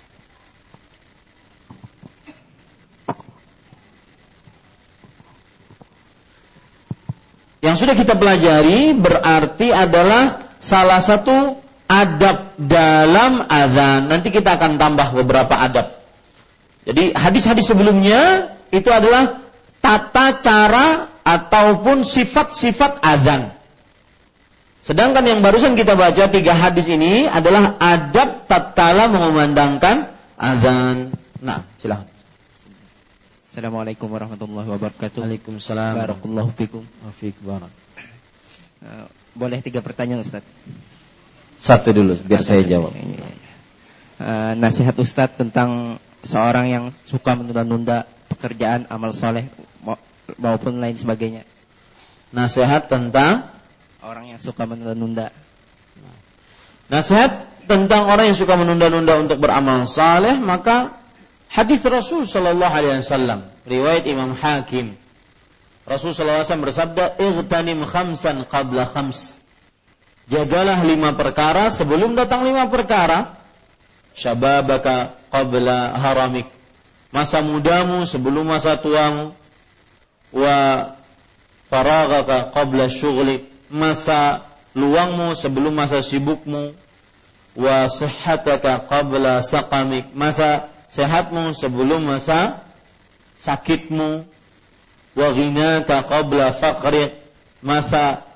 [7.62, 14.10] Yang sudah kita pelajari berarti adalah salah satu adab dalam azan.
[14.10, 15.96] Nanti kita akan tambah beberapa adab.
[16.86, 19.42] Jadi hadis-hadis sebelumnya itu adalah
[19.82, 23.54] tata cara ataupun sifat-sifat azan.
[24.86, 31.10] Sedangkan yang barusan kita baca tiga hadis ini adalah adab tatkala mengumandangkan azan.
[31.42, 32.14] Nah, silahkan.
[33.42, 35.26] Assalamualaikum warahmatullahi wabarakatuh.
[35.26, 35.96] Waalaikumsalam.
[35.98, 36.84] Barakallahu fikum.
[37.08, 37.72] Wafik barak.
[38.86, 40.46] Uh, boleh tiga pertanyaan Ustaz?
[41.66, 42.94] Satu dulu biar Satu saya jawab.
[44.22, 49.50] Uh, nasihat Ustaz tentang seorang yang suka menunda-nunda pekerjaan amal soleh
[50.38, 51.42] maupun lain sebagainya.
[52.30, 53.50] Nasihat tentang
[54.06, 55.34] orang yang suka menunda-nunda.
[56.86, 61.02] Nasihat tentang orang yang suka menunda-nunda untuk beramal saleh maka
[61.50, 64.94] Hadis Rasul Shallallahu Alaihi Wasallam, riwayat Imam Hakim.
[65.90, 69.42] Rasul Shallallahu Alaihi Wasallam bersabda, "Ightanim khamsan qabla khams."
[70.26, 73.38] Jagalah lima perkara sebelum datang lima perkara.
[74.16, 76.48] Syababaka qabla haramik.
[77.14, 79.36] Masa mudamu sebelum masa tuamu.
[80.34, 80.92] Wa
[81.70, 83.46] faragaka qabla syughlik.
[83.70, 86.86] Masa luangmu sebelum masa sibukmu.
[87.56, 92.60] wa sihhataka qabla saqamik masa sehatmu sebelum masa
[93.40, 94.28] sakitmu
[95.16, 97.16] wa ghinaka qabla faqrik
[97.64, 98.28] masa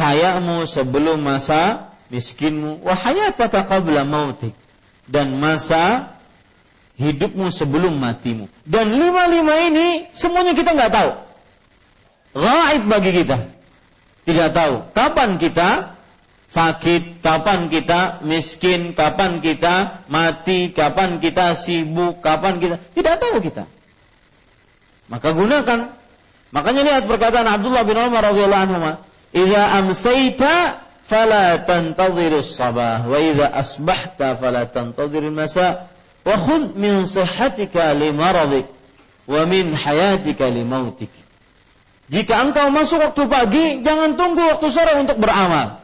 [0.00, 2.80] kayamu sebelum masa miskinmu.
[2.80, 4.56] Wa hayataka qabla mautik
[5.04, 6.16] dan masa
[6.96, 8.48] hidupmu sebelum matimu.
[8.64, 11.10] Dan lima-lima ini semuanya kita nggak tahu.
[12.40, 13.38] Gaib bagi kita.
[14.24, 16.00] Tidak tahu kapan kita
[16.50, 23.64] sakit, kapan kita miskin, kapan kita mati, kapan kita sibuk, kapan kita tidak tahu kita.
[25.12, 26.00] Maka gunakan.
[26.50, 28.98] Makanya lihat perkataan Abdullah bin Umar radhiyallahu anhu,
[29.30, 35.86] "Idza amsayta fala tantadhirus sabah wa idza asbahta fala tantadhirul masa
[36.26, 38.66] wa khudh min sihhatika li maradik
[39.30, 41.10] wa min hayatika li mautik."
[42.10, 45.78] Jika engkau masuk waktu pagi, jangan tunggu waktu sore untuk beramal.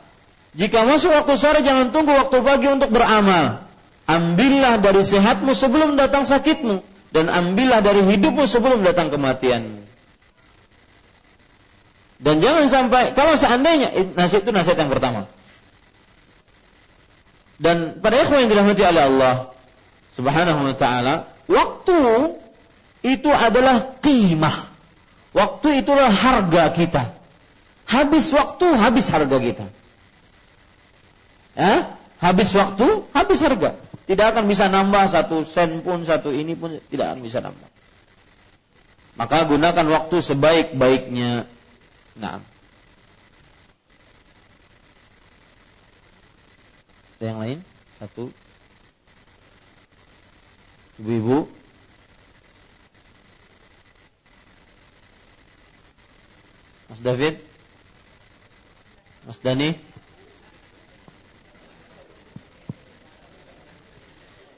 [0.59, 3.63] Jika masuk waktu sore jangan tunggu waktu pagi untuk beramal.
[4.11, 6.83] Ambillah dari sehatmu sebelum datang sakitmu
[7.15, 9.86] dan ambillah dari hidupmu sebelum datang kematianmu.
[12.17, 15.29] Dan jangan sampai kalau seandainya nasihat itu nasihat yang pertama.
[17.57, 19.35] Dan pada ikhwan yang dirahmati oleh Allah
[20.17, 22.01] Subhanahu wa taala, waktu
[23.05, 24.69] itu adalah qimah.
[25.37, 27.05] Waktu itulah harga kita.
[27.85, 29.67] Habis waktu, habis harga kita
[31.57, 31.81] eh,
[32.21, 32.87] habis waktu,
[33.17, 33.81] habis harga.
[34.07, 37.69] Tidak akan bisa nambah satu sen pun, satu ini pun tidak akan bisa nambah.
[39.17, 41.49] Maka gunakan waktu sebaik-baiknya.
[42.17, 42.41] Nah.
[47.17, 47.59] Ada yang lain?
[47.97, 48.29] Satu.
[51.01, 51.49] Ibu-ibu.
[56.93, 57.41] Mas David.
[59.25, 59.97] Mas Dani.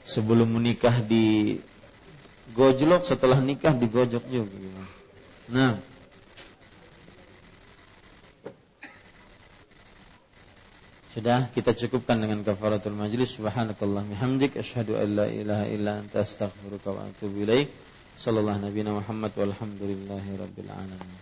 [0.09, 1.61] sebelum menikah di
[2.57, 4.83] gojlok setelah nikah di gojok juga
[5.53, 5.77] nah
[11.19, 13.35] sudah kita cukupkan dengan kafaratul majlis.
[13.35, 14.55] Subhanakallah bihamdik.
[14.55, 17.67] Asyhadu an la ilaha illa anta astaghfiruka wa atubu ilaik.
[18.15, 21.19] Sallallahu nabiyana muhammad walhamdulillahi rabbil alamin